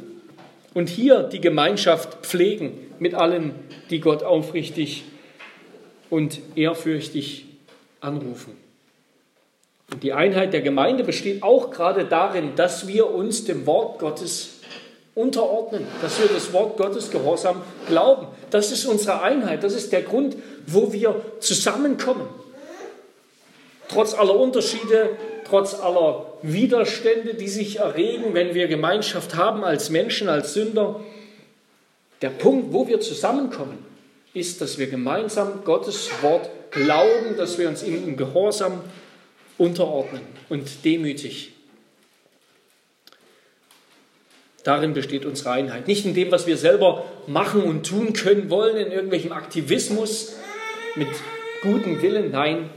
und 0.74 0.90
hier 0.90 1.24
die 1.24 1.42
Gemeinschaft 1.42 2.26
pflegen 2.26 2.74
mit 3.00 3.14
allen, 3.14 3.56
die 3.90 4.00
Gott 4.00 4.24
aufrichtig 4.24 5.04
und 6.10 6.40
ehrfürchtig 6.56 7.46
anrufen. 8.02 8.58
Und 9.92 10.04
die 10.04 10.14
Einheit 10.14 10.54
der 10.54 10.62
Gemeinde 10.62 11.04
besteht 11.04 11.44
auch 11.44 11.72
gerade 11.72 12.06
darin, 12.06 12.56
dass 12.56 12.88
wir 12.88 13.10
uns 13.10 13.46
dem 13.46 13.66
Wort 13.66 14.00
Gottes 14.00 14.56
unterordnen, 15.14 15.88
dass 16.02 16.20
wir 16.20 16.28
das 16.28 16.52
Wort 16.52 16.78
Gottes 16.78 17.12
gehorsam 17.12 17.62
glauben. 17.88 18.28
Das 18.50 18.72
ist 18.72 18.86
unsere 18.86 19.22
Einheit, 19.22 19.64
das 19.64 19.74
ist 19.74 19.94
der 19.94 20.02
Grund, 20.02 20.36
wo 20.68 20.92
wir 20.92 21.22
zusammenkommen. 21.40 22.28
Trotz 23.88 24.14
aller 24.14 24.38
Unterschiede, 24.38 25.12
trotz 25.48 25.76
aller 25.76 26.34
Widerstände, 26.42 27.36
die 27.36 27.48
sich 27.48 27.80
erregen, 27.80 28.34
wenn 28.34 28.54
wir 28.54 28.68
Gemeinschaft 28.68 29.36
haben 29.36 29.64
als 29.64 29.90
Menschen, 29.90 30.28
als 30.28 30.54
Sünder, 30.54 31.00
der 32.22 32.30
Punkt, 32.30 32.74
wo 32.74 32.88
wir 32.88 33.00
zusammenkommen, 33.00 33.78
ist, 34.34 34.62
dass 34.62 34.78
wir 34.78 34.88
gemeinsam 34.88 35.64
Gottes 35.64 36.10
Wort 36.22 36.50
glauben, 36.72 37.38
dass 37.38 37.58
wir 37.58 37.70
uns 37.70 37.84
ihm 37.84 38.04
im 38.04 38.18
Gehorsam 38.18 38.82
unterordnen 39.58 40.22
und 40.50 40.84
demütig. 40.84 41.54
Darin 44.64 44.94
besteht 44.94 45.26
unsere 45.26 45.52
Einheit. 45.52 45.88
Nicht 45.88 46.06
in 46.06 46.16
dem, 46.16 46.32
was 46.32 46.48
wir 46.48 46.58
selber 46.58 47.06
machen 47.28 47.62
und 47.62 47.86
tun 47.86 48.14
können 48.14 48.50
wollen, 48.50 48.76
in 48.78 48.92
irgendwelchem 48.92 49.32
Aktivismus 49.32 50.36
mit 50.96 51.08
gutem 51.62 52.02
Willen. 52.02 52.32
Nein, 52.32 52.72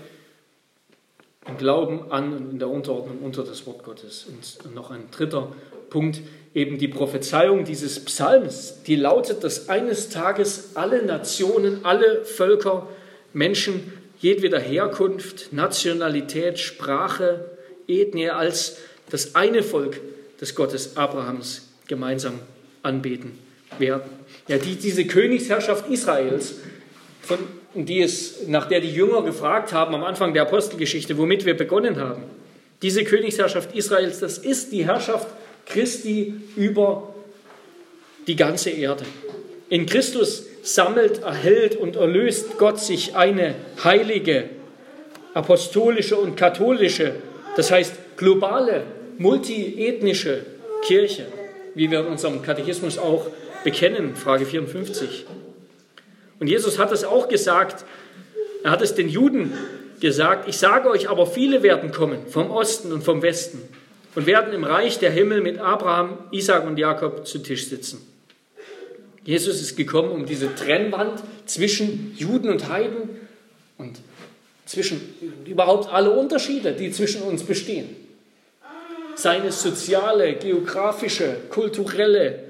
im 1.48 1.56
Glauben 1.56 2.10
an 2.10 2.32
und 2.32 2.50
in 2.52 2.58
der 2.58 2.68
Unterordnung 2.68 3.18
unter 3.22 3.42
das 3.42 3.66
Wort 3.66 3.82
Gottes. 3.82 4.26
Und 4.28 4.74
noch 4.74 4.90
ein 4.90 5.10
dritter 5.10 5.52
Punkt, 5.90 6.20
eben 6.54 6.78
die 6.78 6.88
Prophezeiung 6.88 7.64
dieses 7.64 8.04
Psalms, 8.04 8.82
die 8.86 8.96
lautet, 8.96 9.44
dass 9.44 9.68
eines 9.68 10.10
Tages 10.10 10.70
alle 10.74 11.04
Nationen, 11.04 11.84
alle 11.84 12.24
Völker, 12.24 12.88
Menschen 13.32 13.92
jedweder 14.20 14.58
Herkunft, 14.58 15.52
Nationalität, 15.52 16.58
Sprache, 16.58 17.44
Ethnie 17.86 18.30
als 18.30 18.78
das 19.10 19.34
eine 19.34 19.62
Volk 19.62 20.00
des 20.40 20.54
Gottes 20.54 20.96
Abrahams 20.96 21.68
gemeinsam 21.86 22.40
anbeten 22.82 23.38
werden. 23.78 24.10
Ja, 24.48 24.58
die, 24.58 24.76
diese 24.76 25.06
Königsherrschaft 25.06 25.88
Israels, 25.88 26.56
von 27.22 27.38
die 27.74 28.02
es, 28.02 28.46
nach 28.48 28.66
der 28.66 28.80
die 28.80 28.90
Jünger 28.90 29.22
gefragt 29.22 29.72
haben 29.72 29.94
am 29.94 30.04
Anfang 30.04 30.32
der 30.32 30.42
Apostelgeschichte, 30.42 31.18
womit 31.18 31.44
wir 31.44 31.56
begonnen 31.56 32.00
haben. 32.00 32.22
Diese 32.82 33.04
Königsherrschaft 33.04 33.74
Israels, 33.74 34.20
das 34.20 34.38
ist 34.38 34.72
die 34.72 34.86
Herrschaft 34.86 35.28
Christi 35.66 36.34
über 36.56 37.14
die 38.26 38.36
ganze 38.36 38.70
Erde. 38.70 39.04
In 39.68 39.86
Christus 39.86 40.46
sammelt, 40.62 41.22
erhält 41.22 41.76
und 41.76 41.96
erlöst 41.96 42.58
Gott 42.58 42.78
sich 42.80 43.16
eine 43.16 43.54
heilige, 43.84 44.44
apostolische 45.34 46.16
und 46.16 46.36
katholische, 46.36 47.14
das 47.56 47.70
heißt 47.70 47.94
globale, 48.16 48.84
multiethnische 49.18 50.44
Kirche, 50.84 51.26
wie 51.74 51.90
wir 51.90 52.00
in 52.00 52.06
unserem 52.06 52.42
Katechismus 52.42 52.98
auch 52.98 53.26
bekennen, 53.64 54.16
Frage 54.16 54.46
54. 54.46 55.26
Und 56.40 56.46
Jesus 56.46 56.78
hat 56.78 56.92
es 56.92 57.04
auch 57.04 57.28
gesagt, 57.28 57.84
er 58.62 58.70
hat 58.70 58.82
es 58.82 58.94
den 58.94 59.08
Juden 59.08 59.52
gesagt, 60.00 60.48
ich 60.48 60.58
sage 60.58 60.88
euch 60.88 61.08
aber, 61.08 61.26
viele 61.26 61.62
werden 61.62 61.90
kommen 61.90 62.26
vom 62.28 62.50
Osten 62.50 62.92
und 62.92 63.02
vom 63.02 63.22
Westen 63.22 63.62
und 64.14 64.26
werden 64.26 64.52
im 64.52 64.64
Reich 64.64 64.98
der 64.98 65.10
Himmel 65.10 65.40
mit 65.40 65.58
Abraham, 65.58 66.18
Isaac 66.30 66.66
und 66.66 66.78
Jakob 66.78 67.26
zu 67.26 67.38
Tisch 67.38 67.66
sitzen. 67.68 68.06
Jesus 69.24 69.60
ist 69.60 69.76
gekommen, 69.76 70.10
um 70.10 70.26
diese 70.26 70.54
Trennwand 70.54 71.22
zwischen 71.44 72.14
Juden 72.16 72.48
und 72.48 72.68
Heiden 72.68 73.10
und 73.76 73.98
zwischen 74.64 75.14
überhaupt 75.46 75.92
alle 75.92 76.10
Unterschiede, 76.10 76.72
die 76.72 76.90
zwischen 76.92 77.22
uns 77.22 77.42
bestehen. 77.42 77.94
Seine 79.16 79.50
soziale, 79.50 80.34
geografische, 80.34 81.36
kulturelle, 81.50 82.44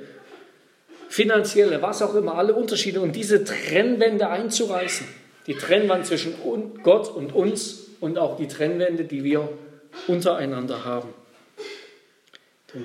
finanzielle, 1.09 1.81
was 1.83 2.03
auch 2.03 2.15
immer, 2.15 2.37
alle 2.37 2.55
Unterschiede 2.55 3.01
und 3.01 3.17
diese 3.17 3.45
Trennwände 3.45 4.29
einzureißen. 4.29 5.07
Die 5.47 5.55
Trennwand 5.55 6.07
zwischen 6.07 6.35
Gott 6.83 7.15
und 7.15 7.35
uns 7.35 7.87
und 8.01 8.19
auch 8.19 8.37
die 8.37 8.49
Trennwände, 8.49 9.05
die 9.05 9.25
wir 9.25 9.49
untereinander 10.07 10.85
haben. 10.85 11.09
Denn, 12.75 12.85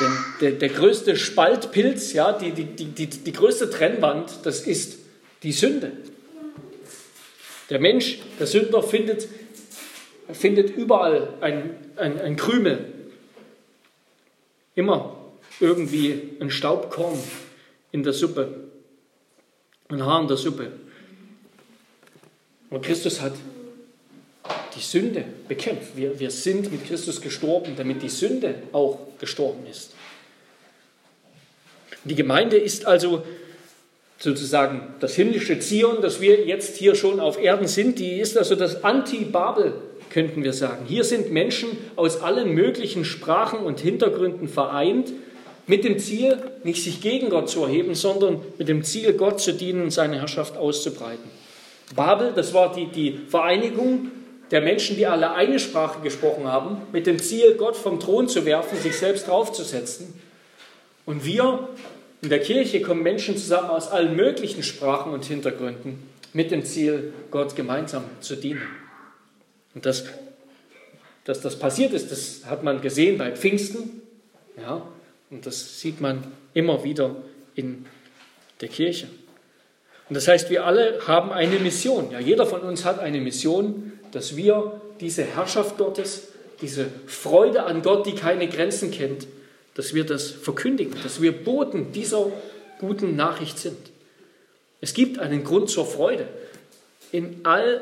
denn 0.00 0.12
der, 0.40 0.50
der, 0.52 0.68
größte 0.68 1.16
Spaltpilz, 1.16 2.12
ja, 2.12 2.32
die, 2.32 2.52
die, 2.52 2.84
die, 2.84 3.06
die 3.08 3.32
größte 3.32 3.68
Trennwand, 3.70 4.30
das 4.44 4.60
ist 4.60 4.98
die 5.42 5.52
Sünde. 5.52 5.92
Der 7.70 7.80
Mensch, 7.80 8.20
der 8.38 8.46
Sünder, 8.46 8.82
findet, 8.82 9.28
findet 10.32 10.76
überall 10.76 11.34
ein, 11.40 11.74
ein, 11.96 12.20
ein 12.20 12.36
Krümel. 12.36 12.92
Immer 14.76 15.19
irgendwie 15.60 16.36
ein 16.40 16.50
Staubkorn 16.50 17.18
in 17.92 18.02
der 18.02 18.12
Suppe, 18.12 18.48
ein 19.88 20.04
Haar 20.04 20.22
in 20.22 20.28
der 20.28 20.36
Suppe. 20.36 20.72
Und 22.70 22.82
Christus 22.82 23.20
hat 23.20 23.32
die 24.76 24.80
Sünde 24.80 25.24
bekämpft. 25.48 25.96
Wir, 25.96 26.18
wir 26.18 26.30
sind 26.30 26.70
mit 26.72 26.86
Christus 26.86 27.20
gestorben, 27.20 27.74
damit 27.76 28.02
die 28.02 28.08
Sünde 28.08 28.54
auch 28.72 28.98
gestorben 29.18 29.66
ist. 29.70 29.94
Die 32.04 32.14
Gemeinde 32.14 32.56
ist 32.56 32.86
also 32.86 33.24
sozusagen 34.18 34.94
das 35.00 35.14
himmlische 35.14 35.58
Zion, 35.58 36.00
das 36.00 36.20
wir 36.20 36.46
jetzt 36.46 36.76
hier 36.76 36.94
schon 36.94 37.20
auf 37.20 37.38
Erden 37.38 37.66
sind. 37.66 37.98
Die 37.98 38.20
ist 38.20 38.38
also 38.38 38.54
das 38.54 38.84
Anti-Babel, 38.84 39.74
könnten 40.08 40.44
wir 40.44 40.52
sagen. 40.52 40.86
Hier 40.86 41.04
sind 41.04 41.32
Menschen 41.32 41.70
aus 41.96 42.22
allen 42.22 42.54
möglichen 42.54 43.04
Sprachen 43.04 43.60
und 43.60 43.80
Hintergründen 43.80 44.48
vereint 44.48 45.12
mit 45.66 45.84
dem 45.84 45.98
Ziel, 45.98 46.38
nicht 46.64 46.82
sich 46.82 47.00
gegen 47.00 47.30
Gott 47.30 47.48
zu 47.48 47.64
erheben, 47.64 47.94
sondern 47.94 48.40
mit 48.58 48.68
dem 48.68 48.82
Ziel, 48.82 49.12
Gott 49.12 49.40
zu 49.40 49.52
dienen 49.52 49.82
und 49.82 49.90
seine 49.90 50.18
Herrschaft 50.18 50.56
auszubreiten. 50.56 51.30
Babel, 51.94 52.32
das 52.34 52.54
war 52.54 52.74
die, 52.74 52.86
die 52.86 53.18
Vereinigung 53.28 54.10
der 54.50 54.60
Menschen, 54.60 54.96
die 54.96 55.06
alle 55.06 55.32
eine 55.32 55.58
Sprache 55.58 56.00
gesprochen 56.00 56.46
haben, 56.46 56.82
mit 56.92 57.06
dem 57.06 57.18
Ziel, 57.18 57.54
Gott 57.54 57.76
vom 57.76 58.00
Thron 58.00 58.28
zu 58.28 58.44
werfen, 58.44 58.78
sich 58.78 58.96
selbst 58.96 59.28
draufzusetzen. 59.28 60.14
Und 61.06 61.24
wir 61.24 61.68
in 62.22 62.28
der 62.28 62.40
Kirche 62.40 62.82
kommen 62.82 63.02
Menschen 63.02 63.36
zusammen 63.36 63.70
aus 63.70 63.88
allen 63.88 64.14
möglichen 64.16 64.62
Sprachen 64.62 65.12
und 65.12 65.24
Hintergründen 65.24 66.10
mit 66.32 66.50
dem 66.50 66.64
Ziel, 66.64 67.12
Gott 67.30 67.56
gemeinsam 67.56 68.04
zu 68.20 68.36
dienen. 68.36 68.62
Und 69.74 69.86
das, 69.86 70.04
dass 71.24 71.40
das 71.40 71.58
passiert 71.58 71.92
ist, 71.92 72.10
das 72.10 72.42
hat 72.46 72.62
man 72.62 72.80
gesehen 72.80 73.18
bei 73.18 73.32
Pfingsten. 73.32 74.02
Ja, 74.60 74.82
und 75.30 75.46
das 75.46 75.80
sieht 75.80 76.00
man 76.00 76.24
immer 76.54 76.84
wieder 76.84 77.16
in 77.54 77.86
der 78.60 78.68
Kirche. 78.68 79.08
Und 80.08 80.14
das 80.16 80.26
heißt, 80.26 80.50
wir 80.50 80.66
alle 80.66 81.06
haben 81.06 81.30
eine 81.30 81.58
Mission. 81.60 82.10
Ja, 82.10 82.18
jeder 82.18 82.44
von 82.44 82.62
uns 82.62 82.84
hat 82.84 82.98
eine 82.98 83.20
Mission, 83.20 83.92
dass 84.10 84.36
wir 84.36 84.80
diese 85.00 85.22
Herrschaft 85.22 85.78
Gottes, 85.78 86.32
diese 86.60 86.86
Freude 87.06 87.62
an 87.62 87.82
Gott, 87.82 88.06
die 88.06 88.14
keine 88.14 88.48
Grenzen 88.48 88.90
kennt, 88.90 89.28
dass 89.74 89.94
wir 89.94 90.04
das 90.04 90.30
verkündigen, 90.30 90.94
dass 91.02 91.22
wir 91.22 91.32
Boten 91.32 91.92
dieser 91.92 92.26
guten 92.80 93.14
Nachricht 93.14 93.58
sind. 93.58 93.78
Es 94.80 94.94
gibt 94.94 95.18
einen 95.20 95.44
Grund 95.44 95.70
zur 95.70 95.86
Freude 95.86 96.26
in 97.12 97.40
all 97.44 97.80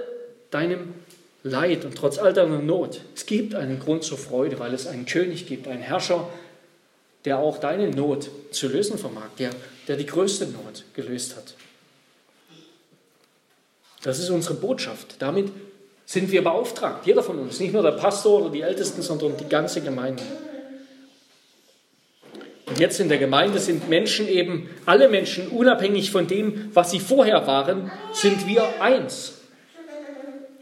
deinem 0.50 0.94
Leid 1.42 1.84
und 1.84 1.96
trotz 1.96 2.18
all 2.18 2.32
deiner 2.32 2.58
Not. 2.58 3.00
Es 3.14 3.24
gibt 3.24 3.54
einen 3.54 3.78
Grund 3.78 4.02
zur 4.04 4.18
Freude, 4.18 4.58
weil 4.58 4.74
es 4.74 4.86
einen 4.86 5.06
König 5.06 5.46
gibt, 5.46 5.66
einen 5.66 5.82
Herrscher, 5.82 6.28
der 7.24 7.38
auch 7.38 7.58
deine 7.58 7.90
Not 7.90 8.30
zu 8.50 8.68
lösen 8.68 8.98
vermag, 8.98 9.28
der, 9.38 9.50
der 9.86 9.96
die 9.96 10.06
größte 10.06 10.46
Not 10.46 10.84
gelöst 10.94 11.36
hat. 11.36 11.54
Das 14.02 14.18
ist 14.18 14.30
unsere 14.30 14.54
Botschaft. 14.54 15.16
Damit 15.18 15.50
sind 16.06 16.30
wir 16.30 16.42
beauftragt, 16.42 17.06
jeder 17.06 17.22
von 17.22 17.38
uns, 17.38 17.60
nicht 17.60 17.72
nur 17.72 17.82
der 17.82 17.92
Pastor 17.92 18.40
oder 18.40 18.50
die 18.50 18.62
Ältesten, 18.62 19.02
sondern 19.02 19.36
die 19.36 19.48
ganze 19.48 19.80
Gemeinde. 19.80 20.22
Und 22.66 22.78
jetzt 22.78 23.00
in 23.00 23.08
der 23.08 23.18
Gemeinde 23.18 23.58
sind 23.58 23.88
Menschen 23.88 24.28
eben, 24.28 24.70
alle 24.86 25.08
Menschen, 25.08 25.48
unabhängig 25.48 26.10
von 26.10 26.26
dem, 26.26 26.70
was 26.74 26.90
sie 26.90 27.00
vorher 27.00 27.46
waren, 27.46 27.90
sind 28.12 28.46
wir 28.46 28.80
eins. 28.80 29.34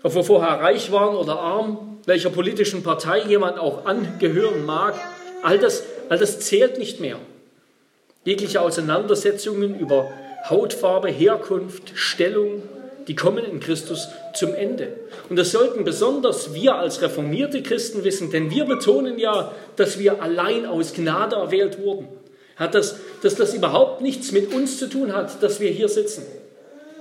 Ob 0.02 0.14
wir 0.14 0.24
vorher 0.24 0.60
reich 0.60 0.92
waren 0.92 1.16
oder 1.16 1.38
arm, 1.38 1.98
welcher 2.06 2.30
politischen 2.30 2.82
Partei 2.84 3.22
jemand 3.22 3.58
auch 3.58 3.86
angehören 3.86 4.64
mag, 4.64 4.94
all 5.42 5.58
das, 5.58 5.82
all 6.08 6.18
das 6.18 6.40
zählt 6.40 6.78
nicht 6.78 7.00
mehr. 7.00 7.18
Jegliche 8.24 8.60
Auseinandersetzungen 8.60 9.78
über 9.78 10.10
Hautfarbe, 10.48 11.08
Herkunft, 11.08 11.92
Stellung, 11.94 12.62
die 13.06 13.14
kommen 13.14 13.44
in 13.44 13.60
Christus 13.60 14.08
zum 14.34 14.54
Ende. 14.54 14.92
Und 15.28 15.36
das 15.36 15.52
sollten 15.52 15.84
besonders 15.84 16.54
wir 16.54 16.74
als 16.74 17.02
reformierte 17.02 17.62
Christen 17.62 18.04
wissen, 18.04 18.30
denn 18.30 18.50
wir 18.50 18.64
betonen 18.64 19.18
ja, 19.18 19.52
dass 19.76 19.98
wir 19.98 20.22
allein 20.22 20.66
aus 20.66 20.92
Gnade 20.92 21.36
erwählt 21.36 21.78
wurden. 21.78 22.08
Hat 22.56 22.74
das, 22.74 22.96
dass 23.22 23.34
das 23.36 23.54
überhaupt 23.54 24.00
nichts 24.00 24.32
mit 24.32 24.52
uns 24.52 24.78
zu 24.78 24.88
tun 24.88 25.14
hat, 25.14 25.42
dass 25.42 25.60
wir 25.60 25.70
hier 25.70 25.88
sitzen. 25.88 26.24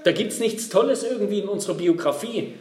Da 0.03 0.11
gibt 0.11 0.33
es 0.33 0.39
nichts 0.39 0.69
Tolles 0.69 1.03
irgendwie 1.03 1.39
in 1.39 1.47
unserer 1.47 1.75
Biografie. 1.75 2.53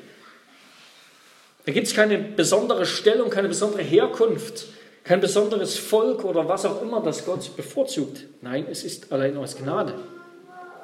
Da 1.66 1.72
gibt 1.72 1.86
es 1.86 1.94
keine 1.94 2.18
besondere 2.18 2.86
Stellung, 2.86 3.30
keine 3.30 3.48
besondere 3.48 3.82
Herkunft, 3.82 4.66
kein 5.04 5.20
besonderes 5.20 5.76
Volk 5.76 6.24
oder 6.24 6.48
was 6.48 6.64
auch 6.64 6.80
immer, 6.80 7.02
das 7.02 7.24
Gott 7.26 7.54
bevorzugt. 7.56 8.24
Nein, 8.40 8.66
es 8.70 8.84
ist 8.84 9.12
allein 9.12 9.36
aus 9.36 9.56
Gnade. 9.56 9.94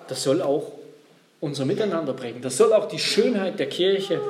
Das 0.08 0.22
soll 0.22 0.42
auch 0.42 0.72
unser 1.40 1.64
Miteinander 1.64 2.12
prägen. 2.12 2.42
Das 2.42 2.58
soll 2.58 2.74
auch 2.74 2.86
die 2.86 2.98
Schönheit 2.98 3.58
der 3.58 3.68
Kirche 3.68 4.20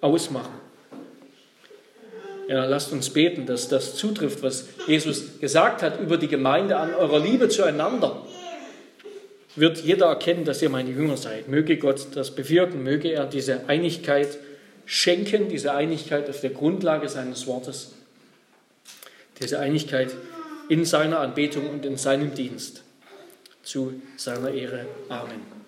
ausmachen. 0.00 0.54
Ja, 2.48 2.64
lasst 2.64 2.92
uns 2.92 3.10
beten, 3.10 3.44
dass 3.44 3.68
das 3.68 3.94
zutrifft, 3.96 4.42
was 4.42 4.68
Jesus 4.86 5.38
gesagt 5.38 5.82
hat 5.82 6.00
über 6.00 6.16
die 6.16 6.28
Gemeinde 6.28 6.78
an 6.78 6.94
eurer 6.94 7.18
Liebe 7.18 7.50
zueinander. 7.50 8.22
Wird 9.54 9.78
jeder 9.80 10.06
erkennen, 10.06 10.46
dass 10.46 10.62
ihr 10.62 10.70
meine 10.70 10.90
Jünger 10.90 11.18
seid. 11.18 11.48
Möge 11.48 11.76
Gott 11.76 12.06
das 12.14 12.30
bewirken, 12.30 12.82
möge 12.82 13.10
er 13.10 13.26
diese 13.26 13.68
Einigkeit 13.68 14.38
schenken, 14.86 15.50
diese 15.50 15.74
Einigkeit 15.74 16.30
auf 16.30 16.40
der 16.40 16.50
Grundlage 16.50 17.10
seines 17.10 17.46
Wortes, 17.46 17.92
diese 19.40 19.58
Einigkeit 19.58 20.14
in 20.68 20.84
seiner 20.84 21.20
Anbetung 21.20 21.68
und 21.70 21.84
in 21.86 21.96
seinem 21.96 22.34
Dienst. 22.34 22.82
Zu 23.62 24.00
seiner 24.16 24.50
Ehre. 24.50 24.86
Amen. 25.08 25.58